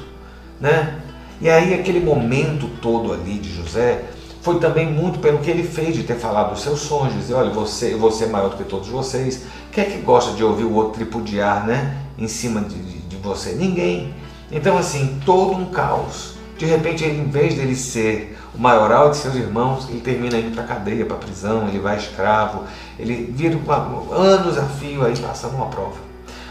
Né? 0.59 0.99
E 1.39 1.51
aí 1.51 1.75
aquele 1.75 2.01
momento 2.01 2.67
todo 2.81 3.13
ali 3.13 3.39
de 3.39 3.53
José 3.53 4.05
foi 4.45 4.61
também 4.61 4.87
muito 4.87 5.21
pelo 5.21 5.39
que 5.39 5.51
ele 5.51 5.63
fez 5.63 5.97
de 5.97 6.03
ter 6.03 6.17
falado 6.17 6.51
dos 6.51 6.61
seus 6.61 6.81
sonhos, 6.81 7.15
dizer, 7.15 7.33
olha, 7.33 7.49
você, 7.49 7.95
você 7.95 8.25
é 8.25 8.27
maior 8.27 8.51
do 8.51 8.57
que 8.59 8.65
todos 8.65 8.89
vocês. 8.89 9.47
Quem 9.73 9.85
é 9.85 9.87
que 9.87 9.99
gosta 10.03 10.35
de 10.35 10.45
ouvir 10.45 10.65
o 10.65 10.75
outro 10.75 10.93
tripudiar 10.93 11.67
né, 11.67 11.97
em 12.19 12.29
cima 12.29 12.61
de, 12.61 12.77
de, 12.77 12.99
de 12.99 13.17
você? 13.17 13.53
Ninguém. 13.53 14.15
Então, 14.53 14.77
assim, 14.77 15.19
todo 15.25 15.57
um 15.57 15.65
caos. 15.71 16.35
De 16.59 16.67
repente, 16.67 17.03
ele, 17.03 17.23
em 17.23 17.31
vez 17.31 17.55
dele 17.55 17.75
ser 17.75 18.39
o 18.55 18.61
maioral 18.61 19.11
de 19.11 19.17
seus 19.17 19.35
irmãos, 19.35 19.89
ele 19.89 20.03
termina 20.03 20.37
indo 20.37 20.55
para 20.55 20.65
cadeia, 20.65 21.07
para 21.07 21.17
prisão, 21.17 21.67
ele 21.67 21.79
vai 21.79 21.97
escravo, 21.97 22.65
ele 22.99 23.33
vira 23.35 23.57
uma, 23.57 24.15
anos 24.15 24.59
a 24.59 24.67
fio 24.67 25.07
aí 25.07 25.17
passando 25.17 25.55
uma 25.55 25.69
prova. 25.69 25.97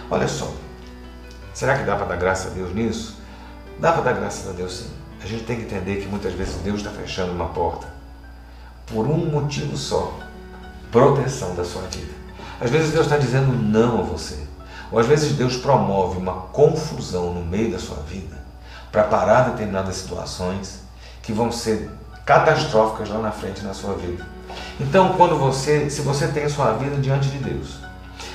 Olha 0.10 0.28
só, 0.28 0.52
será 1.54 1.78
que 1.78 1.84
dá 1.84 1.96
para 1.96 2.08
dar 2.08 2.18
graças 2.18 2.52
a 2.52 2.56
Deus 2.56 2.74
nisso? 2.74 3.22
Dá 3.80 3.92
para 3.92 4.02
dar 4.02 4.14
graças 4.14 4.50
a 4.50 4.52
Deus 4.52 4.80
sim. 4.80 5.03
A 5.24 5.28
gente 5.28 5.44
tem 5.46 5.56
que 5.56 5.64
entender 5.64 6.02
que 6.02 6.08
muitas 6.08 6.34
vezes 6.34 6.56
Deus 6.56 6.80
está 6.80 6.92
fechando 6.92 7.32
uma 7.32 7.48
porta 7.48 7.88
por 8.88 9.08
um 9.08 9.26
motivo 9.32 9.78
só: 9.78 10.20
proteção 10.92 11.56
da 11.56 11.64
sua 11.64 11.84
vida. 11.84 12.12
Às 12.60 12.70
vezes 12.70 12.92
Deus 12.92 13.06
está 13.06 13.18
dizendo 13.18 13.54
não 13.54 14.00
a 14.00 14.04
você. 14.04 14.38
Ou 14.92 15.00
às 15.00 15.08
vezes 15.08 15.32
Deus 15.34 15.56
promove 15.58 16.18
uma 16.18 16.34
confusão 16.34 17.34
no 17.34 17.44
meio 17.44 17.72
da 17.72 17.80
sua 17.80 17.98
vida 18.04 18.38
para 18.92 19.04
parar 19.06 19.50
determinadas 19.50 19.96
situações 19.96 20.82
que 21.22 21.34
vão 21.34 21.52
ser 21.52 21.90
catastróficas 22.26 23.10
lá 23.10 23.20
na 23.20 23.32
frente 23.32 23.64
na 23.64 23.74
sua 23.74 23.96
vida. 23.96 24.28
Então, 24.80 25.14
quando 25.14 25.38
você, 25.38 25.90
se 25.90 26.02
você 26.02 26.28
tem 26.28 26.48
sua 26.48 26.74
vida 26.74 26.98
diante 26.98 27.30
de 27.30 27.38
Deus, 27.38 27.80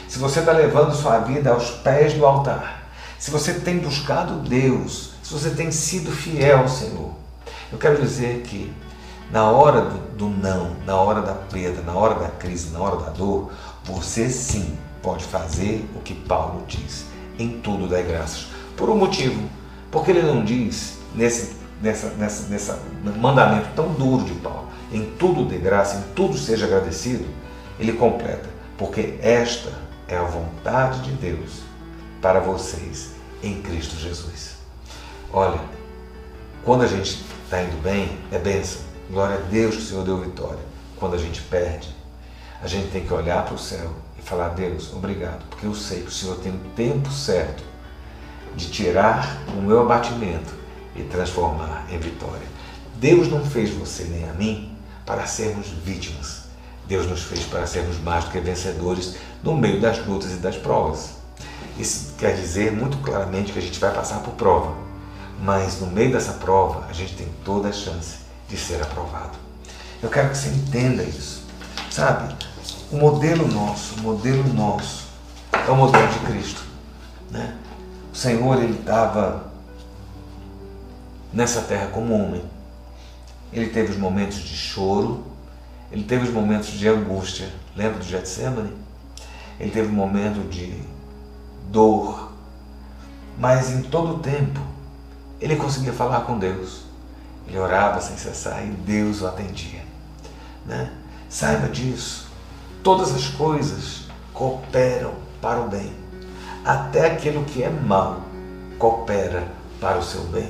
se 0.08 0.18
você 0.18 0.40
está 0.40 0.52
levando 0.52 0.94
sua 0.94 1.18
vida 1.18 1.50
aos 1.50 1.70
pés 1.70 2.14
do 2.14 2.26
altar, 2.26 2.82
se 3.18 3.30
você 3.30 3.54
tem 3.54 3.78
buscado 3.78 4.40
Deus, 4.40 5.12
se 5.28 5.34
você 5.34 5.50
tem 5.50 5.70
sido 5.70 6.10
fiel 6.10 6.60
ao 6.60 6.68
Senhor, 6.70 7.10
eu 7.70 7.76
quero 7.76 8.00
dizer 8.00 8.40
que 8.44 8.72
na 9.30 9.50
hora 9.50 9.82
do, 9.82 9.98
do 10.16 10.28
não, 10.30 10.74
na 10.86 10.96
hora 10.96 11.20
da 11.20 11.34
perda, 11.34 11.82
na 11.82 11.92
hora 11.92 12.14
da 12.14 12.28
crise, 12.28 12.70
na 12.70 12.78
hora 12.78 12.96
da 12.96 13.10
dor, 13.10 13.52
você 13.84 14.30
sim 14.30 14.78
pode 15.02 15.22
fazer 15.24 15.86
o 15.94 16.00
que 16.00 16.14
Paulo 16.14 16.64
diz: 16.66 17.04
em 17.38 17.60
tudo 17.60 17.86
dai 17.86 18.04
graças. 18.04 18.46
Por 18.74 18.88
um 18.88 18.96
motivo, 18.96 19.46
porque 19.90 20.12
ele 20.12 20.22
não 20.22 20.42
diz 20.42 20.98
nesse 21.14 21.58
nessa, 21.82 22.08
nessa, 22.14 22.48
nessa 22.48 22.82
mandamento 23.20 23.68
tão 23.76 23.92
duro 23.92 24.24
de 24.24 24.32
Paulo, 24.36 24.70
em 24.90 25.12
tudo 25.18 25.44
dê 25.44 25.58
graça, 25.58 25.98
em 25.98 26.14
tudo 26.14 26.38
seja 26.38 26.64
agradecido, 26.64 27.26
ele 27.78 27.92
completa, 27.92 28.48
porque 28.78 29.18
esta 29.20 29.72
é 30.08 30.16
a 30.16 30.22
vontade 30.22 31.02
de 31.02 31.10
Deus 31.12 31.60
para 32.22 32.40
vocês 32.40 33.10
em 33.42 33.60
Cristo 33.60 33.94
Jesus. 33.94 34.57
Olha, 35.32 35.60
quando 36.64 36.82
a 36.82 36.86
gente 36.86 37.24
está 37.44 37.62
indo 37.62 37.82
bem, 37.82 38.18
é 38.32 38.38
bênção. 38.38 38.82
Glória 39.10 39.36
a 39.36 39.40
Deus 39.40 39.76
que 39.76 39.82
o 39.82 39.84
Senhor 39.84 40.04
deu 40.04 40.18
vitória. 40.18 40.60
Quando 40.96 41.14
a 41.14 41.18
gente 41.18 41.40
perde, 41.42 41.88
a 42.62 42.66
gente 42.66 42.90
tem 42.90 43.04
que 43.04 43.12
olhar 43.12 43.44
para 43.44 43.54
o 43.54 43.58
céu 43.58 43.92
falar, 44.28 44.50
Deus, 44.50 44.92
obrigado, 44.92 45.42
porque 45.48 45.66
eu 45.66 45.74
sei 45.74 46.02
que 46.02 46.08
o 46.08 46.12
Senhor 46.12 46.36
tem 46.36 46.52
o 46.52 46.58
tempo 46.76 47.10
certo 47.10 47.62
de 48.54 48.70
tirar 48.70 49.38
o 49.56 49.62
meu 49.62 49.80
abatimento 49.80 50.52
e 50.94 51.02
transformar 51.04 51.86
em 51.90 51.98
vitória. 51.98 52.46
Deus 52.96 53.28
não 53.28 53.44
fez 53.44 53.70
você 53.70 54.04
nem 54.04 54.28
a 54.28 54.34
mim 54.34 54.76
para 55.06 55.26
sermos 55.26 55.68
vítimas. 55.68 56.42
Deus 56.86 57.06
nos 57.06 57.22
fez 57.22 57.44
para 57.44 57.66
sermos 57.66 57.98
mais 58.00 58.24
do 58.24 58.30
que 58.30 58.40
vencedores 58.40 59.16
no 59.42 59.56
meio 59.56 59.80
das 59.80 60.04
lutas 60.06 60.32
e 60.32 60.36
das 60.36 60.56
provas. 60.56 61.10
Isso 61.78 62.14
quer 62.18 62.34
dizer 62.34 62.72
muito 62.72 62.98
claramente 62.98 63.52
que 63.52 63.58
a 63.58 63.62
gente 63.62 63.78
vai 63.78 63.94
passar 63.94 64.20
por 64.20 64.34
prova, 64.34 64.74
mas 65.40 65.80
no 65.80 65.86
meio 65.86 66.12
dessa 66.12 66.32
prova 66.32 66.86
a 66.88 66.92
gente 66.92 67.14
tem 67.14 67.28
toda 67.44 67.68
a 67.68 67.72
chance 67.72 68.18
de 68.48 68.56
ser 68.56 68.82
aprovado. 68.82 69.38
Eu 70.02 70.08
quero 70.08 70.30
que 70.30 70.38
você 70.38 70.48
entenda 70.48 71.02
isso. 71.02 71.44
Sabe, 71.90 72.34
o 72.90 72.96
modelo 72.96 73.46
nosso, 73.48 73.96
o 73.96 74.02
modelo 74.02 74.44
nosso 74.52 75.06
é 75.52 75.70
o 75.70 75.76
modelo 75.76 76.06
de 76.08 76.18
Cristo. 76.20 76.62
Né? 77.30 77.56
O 78.12 78.16
Senhor, 78.16 78.62
ele 78.62 78.78
estava 78.78 79.48
nessa 81.32 81.62
terra 81.62 81.88
como 81.88 82.14
homem. 82.14 82.42
Ele 83.52 83.68
teve 83.68 83.92
os 83.92 83.98
momentos 83.98 84.38
de 84.38 84.56
choro, 84.56 85.24
ele 85.90 86.04
teve 86.04 86.24
os 86.24 86.32
momentos 86.32 86.70
de 86.70 86.88
angústia. 86.88 87.48
Lembra 87.76 87.98
do 87.98 88.04
Getsemane? 88.04 88.72
Ele 89.58 89.70
teve 89.70 89.88
um 89.88 89.94
momento 89.94 90.48
de 90.48 90.80
dor. 91.70 92.32
Mas 93.38 93.70
em 93.70 93.82
todo 93.82 94.16
o 94.16 94.18
tempo, 94.18 94.60
ele 95.40 95.56
conseguia 95.56 95.92
falar 95.92 96.22
com 96.22 96.38
Deus. 96.38 96.82
Ele 97.46 97.58
orava 97.58 98.00
sem 98.00 98.16
cessar 98.16 98.64
e 98.64 98.70
Deus 98.70 99.22
o 99.22 99.26
atendia. 99.26 99.82
Né? 100.66 100.92
Saiba 101.28 101.68
disso. 101.68 102.28
Todas 102.82 103.14
as 103.14 103.28
coisas 103.28 104.04
cooperam 104.32 105.14
para 105.40 105.60
o 105.60 105.68
bem. 105.68 105.92
Até 106.64 107.06
aquilo 107.06 107.44
que 107.44 107.62
é 107.62 107.70
mal 107.70 108.22
coopera 108.78 109.48
para 109.80 109.98
o 109.98 110.02
seu 110.02 110.22
bem. 110.24 110.48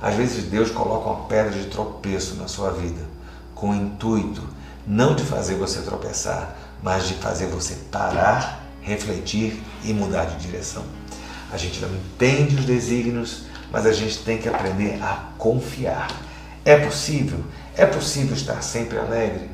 Às 0.00 0.14
vezes 0.14 0.44
Deus 0.44 0.70
coloca 0.70 1.10
uma 1.10 1.24
pedra 1.26 1.50
de 1.50 1.66
tropeço 1.66 2.36
na 2.36 2.46
sua 2.46 2.70
vida 2.70 3.16
com 3.54 3.70
o 3.70 3.74
intuito 3.74 4.42
não 4.86 5.16
de 5.16 5.24
fazer 5.24 5.56
você 5.56 5.82
tropeçar, 5.82 6.56
mas 6.80 7.08
de 7.08 7.14
fazer 7.14 7.46
você 7.46 7.74
parar, 7.90 8.64
refletir 8.80 9.60
e 9.82 9.92
mudar 9.92 10.26
de 10.26 10.46
direção. 10.46 10.84
A 11.50 11.56
gente 11.56 11.80
não 11.80 11.88
entende 11.88 12.54
os 12.54 12.64
desígnios, 12.64 13.45
mas 13.70 13.86
a 13.86 13.92
gente 13.92 14.18
tem 14.18 14.38
que 14.38 14.48
aprender 14.48 15.02
a 15.02 15.30
confiar. 15.38 16.08
É 16.64 16.76
possível? 16.78 17.40
É 17.76 17.86
possível 17.86 18.34
estar 18.34 18.62
sempre 18.62 18.98
alegre? 18.98 19.50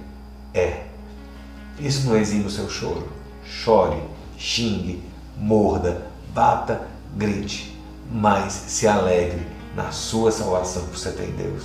É. 0.55 0.85
Isso 1.79 2.09
não 2.09 2.17
exime 2.17 2.47
o 2.47 2.51
seu 2.51 2.69
choro. 2.69 3.09
Chore, 3.45 4.03
xingue, 4.39 5.03
morda, 5.37 6.07
bata, 6.33 6.87
grite, 7.17 7.77
mas 8.11 8.53
se 8.53 8.87
alegre 8.87 9.47
na 9.75 9.91
sua 9.91 10.31
salvação 10.31 10.87
que 10.87 10.99
você 10.99 11.11
tem 11.11 11.29
em 11.29 11.33
Deus. 11.33 11.65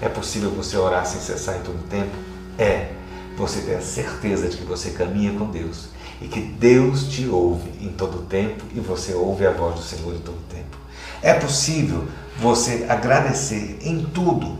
É 0.00 0.08
possível 0.08 0.50
você 0.50 0.76
orar 0.76 1.06
sem 1.06 1.20
cessar 1.20 1.56
em 1.56 1.62
todo 1.62 1.88
tempo? 1.88 2.14
É 2.58 2.92
você 3.36 3.60
ter 3.60 3.76
a 3.76 3.80
certeza 3.80 4.48
de 4.48 4.56
que 4.56 4.64
você 4.64 4.90
caminha 4.90 5.38
com 5.38 5.50
Deus 5.50 5.88
e 6.20 6.28
que 6.28 6.40
Deus 6.40 7.08
te 7.08 7.26
ouve 7.26 7.70
em 7.80 7.92
todo 7.92 8.26
tempo 8.26 8.64
e 8.74 8.80
você 8.80 9.12
ouve 9.14 9.46
a 9.46 9.50
voz 9.50 9.74
do 9.74 9.82
Senhor 9.82 10.14
em 10.14 10.20
todo 10.20 10.38
tempo. 10.48 10.85
É 11.26 11.34
possível 11.34 12.06
você 12.38 12.86
agradecer 12.88 13.78
em 13.82 14.00
tudo 14.00 14.56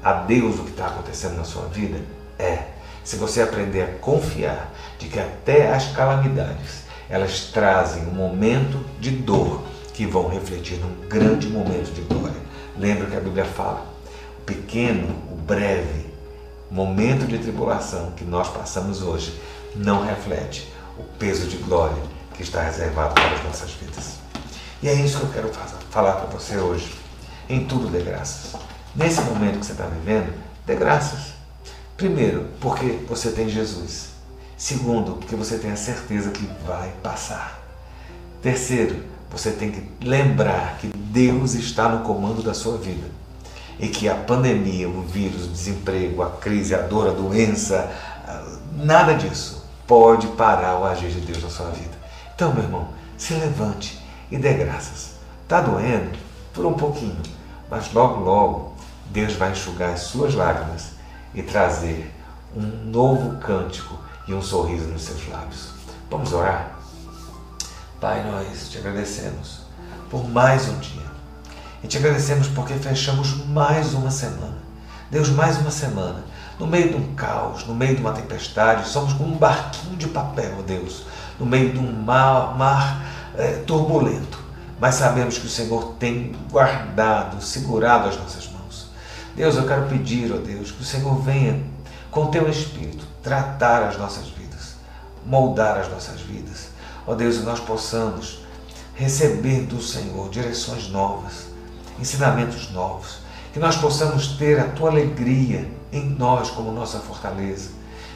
a 0.00 0.12
Deus 0.12 0.60
o 0.60 0.62
que 0.62 0.70
está 0.70 0.86
acontecendo 0.86 1.34
na 1.36 1.42
sua 1.42 1.66
vida? 1.66 1.98
É. 2.38 2.68
Se 3.02 3.16
você 3.16 3.42
aprender 3.42 3.82
a 3.82 3.98
confiar 3.98 4.72
de 4.96 5.08
que 5.08 5.18
até 5.18 5.74
as 5.74 5.88
calamidades 5.88 6.84
elas 7.10 7.50
trazem 7.52 8.04
um 8.06 8.12
momento 8.12 8.78
de 9.00 9.10
dor 9.10 9.64
que 9.92 10.06
vão 10.06 10.28
refletir 10.28 10.78
num 10.78 11.08
grande 11.08 11.48
momento 11.48 11.92
de 11.92 12.02
glória. 12.02 12.40
Lembra 12.78 13.06
que 13.06 13.16
a 13.16 13.20
Bíblia 13.20 13.44
fala: 13.44 13.84
o 14.38 14.42
pequeno, 14.42 15.16
o 15.32 15.34
breve, 15.34 16.06
momento 16.70 17.26
de 17.26 17.38
tribulação 17.38 18.12
que 18.12 18.22
nós 18.24 18.48
passamos 18.50 19.02
hoje 19.02 19.36
não 19.74 20.06
reflete 20.06 20.72
o 20.96 21.02
peso 21.18 21.48
de 21.48 21.56
glória 21.56 22.00
que 22.34 22.44
está 22.44 22.62
reservado 22.62 23.14
para 23.14 23.34
as 23.34 23.42
nossas 23.42 23.72
vidas. 23.72 24.25
E 24.82 24.88
é 24.88 24.94
isso 24.94 25.18
que 25.18 25.24
eu 25.24 25.32
quero 25.32 25.50
falar 25.90 26.12
para 26.12 26.26
você 26.26 26.56
hoje. 26.56 26.94
Em 27.48 27.64
tudo 27.64 27.88
dê 27.88 28.02
graças. 28.02 28.54
Nesse 28.94 29.20
momento 29.22 29.60
que 29.60 29.66
você 29.66 29.72
está 29.72 29.86
vivendo, 29.86 30.32
dê 30.66 30.74
graças. 30.74 31.34
Primeiro, 31.96 32.48
porque 32.60 32.98
você 33.08 33.30
tem 33.30 33.48
Jesus. 33.48 34.10
Segundo, 34.56 35.12
porque 35.12 35.36
você 35.36 35.58
tem 35.58 35.70
a 35.70 35.76
certeza 35.76 36.30
que 36.30 36.46
vai 36.66 36.90
passar. 37.02 37.58
Terceiro, 38.42 39.02
você 39.30 39.50
tem 39.50 39.70
que 39.70 40.04
lembrar 40.04 40.78
que 40.78 40.88
Deus 40.88 41.54
está 41.54 41.88
no 41.88 42.04
comando 42.04 42.42
da 42.42 42.54
sua 42.54 42.76
vida 42.78 43.08
e 43.78 43.88
que 43.88 44.08
a 44.08 44.14
pandemia, 44.14 44.88
o 44.88 45.02
vírus, 45.02 45.44
o 45.44 45.48
desemprego, 45.48 46.22
a 46.22 46.30
crise, 46.30 46.74
a 46.74 46.82
dor, 46.82 47.08
a 47.08 47.12
doença, 47.12 47.90
nada 48.72 49.14
disso 49.14 49.64
pode 49.86 50.26
parar 50.28 50.78
o 50.78 50.84
agir 50.84 51.10
de 51.10 51.20
Deus 51.20 51.42
na 51.42 51.50
sua 51.50 51.70
vida. 51.70 51.96
Então, 52.34 52.52
meu 52.52 52.64
irmão, 52.64 52.88
se 53.16 53.34
levante 53.34 53.95
e 54.30 54.36
dê 54.36 54.54
graças. 54.54 55.12
Está 55.42 55.60
doendo? 55.60 56.16
Por 56.52 56.66
um 56.66 56.74
pouquinho, 56.74 57.20
mas 57.70 57.92
logo, 57.92 58.20
logo, 58.20 58.74
Deus 59.10 59.34
vai 59.34 59.52
enxugar 59.52 59.90
as 59.90 60.00
suas 60.00 60.34
lágrimas 60.34 60.92
e 61.34 61.42
trazer 61.42 62.12
um 62.56 62.90
novo 62.90 63.38
cântico 63.38 63.98
e 64.26 64.34
um 64.34 64.42
sorriso 64.42 64.86
nos 64.86 65.02
seus 65.02 65.28
lábios. 65.28 65.70
Vamos 66.10 66.32
orar? 66.32 66.76
Pai, 68.00 68.24
nós 68.24 68.68
te 68.68 68.78
agradecemos 68.78 69.60
por 70.10 70.28
mais 70.28 70.68
um 70.68 70.78
dia 70.78 71.06
e 71.82 71.86
te 71.86 71.98
agradecemos 71.98 72.48
porque 72.48 72.74
fechamos 72.74 73.46
mais 73.46 73.94
uma 73.94 74.10
semana. 74.10 74.56
Deus, 75.10 75.28
mais 75.28 75.58
uma 75.58 75.70
semana. 75.70 76.24
No 76.58 76.66
meio 76.66 76.88
de 76.90 76.96
um 76.96 77.14
caos, 77.14 77.66
no 77.66 77.74
meio 77.74 77.94
de 77.94 78.00
uma 78.00 78.12
tempestade, 78.12 78.88
somos 78.88 79.12
como 79.12 79.34
um 79.34 79.38
barquinho 79.38 79.96
de 79.96 80.08
papel, 80.08 80.62
Deus, 80.66 81.04
no 81.38 81.44
meio 81.44 81.72
de 81.72 81.78
um 81.78 81.92
mar, 82.02 82.56
mar 82.56 83.05
é, 83.36 83.62
turbulento. 83.66 84.38
Mas 84.78 84.96
sabemos 84.96 85.38
que 85.38 85.46
o 85.46 85.50
Senhor 85.50 85.94
tem 85.98 86.34
guardado, 86.50 87.42
segurado 87.42 88.08
as 88.08 88.16
nossas 88.16 88.48
mãos. 88.50 88.90
Deus, 89.34 89.56
eu 89.56 89.66
quero 89.66 89.86
pedir, 89.86 90.32
ó 90.32 90.36
Deus, 90.36 90.70
que 90.70 90.82
o 90.82 90.84
Senhor 90.84 91.14
venha 91.20 91.62
com 92.10 92.26
teu 92.26 92.48
Espírito 92.48 93.04
tratar 93.22 93.82
as 93.84 93.98
nossas 93.98 94.28
vidas, 94.28 94.76
moldar 95.24 95.78
as 95.78 95.90
nossas 95.90 96.20
vidas. 96.20 96.68
Ó 97.06 97.14
Deus, 97.14 97.38
que 97.38 97.44
nós 97.44 97.60
possamos 97.60 98.40
receber 98.94 99.62
do 99.62 99.82
Senhor 99.82 100.28
direções 100.30 100.88
novas, 100.88 101.46
ensinamentos 101.98 102.70
novos, 102.70 103.18
que 103.52 103.58
nós 103.58 103.76
possamos 103.76 104.28
ter 104.36 104.60
a 104.60 104.68
tua 104.68 104.90
alegria 104.90 105.70
em 105.92 106.04
nós 106.10 106.50
como 106.50 106.72
nossa 106.72 106.98
fortaleza, 106.98 107.70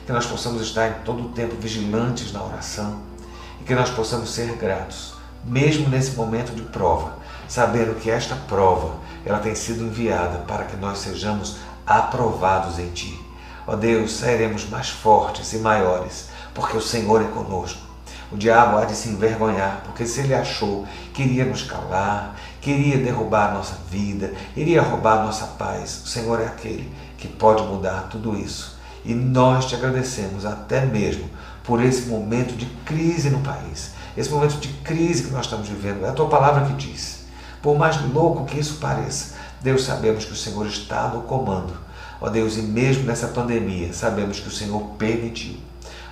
que 0.05 0.13
nós 0.13 0.27
possamos 0.27 0.63
estar 0.63 0.89
em 0.89 1.05
todo 1.05 1.27
o 1.27 1.29
tempo 1.31 1.57
vigilantes 1.57 2.33
na 2.33 2.43
oração 2.43 3.11
e 3.61 3.65
que 3.65 3.75
nós 3.75 3.91
possamos 3.91 4.31
ser 4.31 4.57
gratos, 4.57 5.15
mesmo 5.45 5.89
nesse 5.89 6.17
momento 6.17 6.55
de 6.55 6.63
prova, 6.63 7.15
sabendo 7.49 7.99
que 8.01 8.11
esta 8.11 8.35
prova 8.35 8.95
ela 9.25 9.39
tem 9.39 9.55
sido 9.55 9.85
enviada 9.85 10.39
para 10.47 10.65
que 10.65 10.77
nós 10.77 10.99
sejamos 10.99 11.57
aprovados 11.87 12.79
em 12.79 12.89
ti. 12.91 13.21
Ó 13.67 13.77
Deus, 13.77 14.13
seremos 14.13 14.69
mais 14.69 14.89
fortes 14.89 15.53
e 15.53 15.59
maiores, 15.59 16.29
porque 16.55 16.77
o 16.77 16.83
Senhor 16.83 17.21
é 17.23 17.27
conosco. 17.27 17.91
O 18.33 18.37
diabo 18.37 18.79
há 18.79 18.85
de 18.85 18.95
se 18.95 19.09
envergonhar, 19.09 19.83
porque 19.85 20.07
se 20.07 20.21
ele 20.21 20.35
achou 20.35 20.87
que 21.13 21.23
iria 21.23 21.45
nos 21.45 21.65
calar, 21.65 22.37
queria 22.61 22.97
derrubar 22.97 23.51
a 23.51 23.55
nossa 23.55 23.77
vida, 23.91 24.33
iria 24.57 24.81
roubar 24.81 25.19
a 25.19 25.25
nossa 25.25 25.47
paz, 25.47 26.03
o 26.05 26.09
Senhor 26.09 26.41
é 26.41 26.47
aquele 26.47 26.91
que 27.19 27.27
pode 27.27 27.63
mudar 27.65 28.09
tudo 28.09 28.37
isso. 28.37 28.79
E 29.05 29.15
nós 29.15 29.67
te 29.67 29.75
agradecemos 29.75 30.47
até 30.47 30.85
mesmo 30.85 31.29
por 31.65 31.83
esse 31.83 32.09
momento 32.09 32.55
de 32.57 32.67
crise 32.85 33.31
no 33.31 33.41
país, 33.41 33.93
esse 34.17 34.31
momento 34.31 34.57
de 34.57 34.69
crise 34.69 35.25
que 35.25 35.31
nós 35.31 35.47
estamos 35.47 35.69
vivendo. 35.69 36.05
É 36.05 36.09
a 36.09 36.13
tua 36.13 36.29
palavra 36.29 36.67
que 36.67 36.73
diz. 36.75 37.21
Por 37.63 37.79
mais 37.79 38.01
louco 38.13 38.47
que 38.47 38.59
isso 38.59 38.77
pareça, 38.77 39.35
Deus 39.61 39.85
sabemos 39.85 40.25
que 40.25 40.33
o 40.33 40.37
Senhor 40.37 40.67
está 40.67 41.09
no 41.09 41.23
comando. 41.23 41.75
Ó 42.21 42.29
Deus, 42.29 42.57
e 42.57 42.63
mesmo 42.63 43.05
nessa 43.05 43.29
pandemia, 43.29 43.93
sabemos 43.93 44.41
que 44.41 44.49
o 44.49 44.53
Senhor 44.53 44.81
permitiu. 44.99 45.57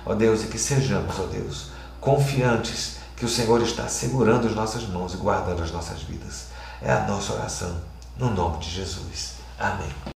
Ó 0.05 0.13
Deus, 0.13 0.43
e 0.43 0.47
que 0.47 0.57
sejamos, 0.57 1.19
ó 1.19 1.23
Deus, 1.23 1.71
confiantes 1.99 2.97
que 3.15 3.25
o 3.25 3.29
Senhor 3.29 3.61
está 3.61 3.87
segurando 3.87 4.47
as 4.47 4.55
nossas 4.55 4.87
mãos 4.87 5.13
e 5.13 5.17
guardando 5.17 5.61
as 5.61 5.71
nossas 5.71 6.01
vidas. 6.01 6.45
É 6.81 6.91
a 6.91 7.05
nossa 7.05 7.33
oração, 7.33 7.75
no 8.17 8.31
nome 8.31 8.59
de 8.59 8.69
Jesus. 8.69 9.33
Amém. 9.59 9.99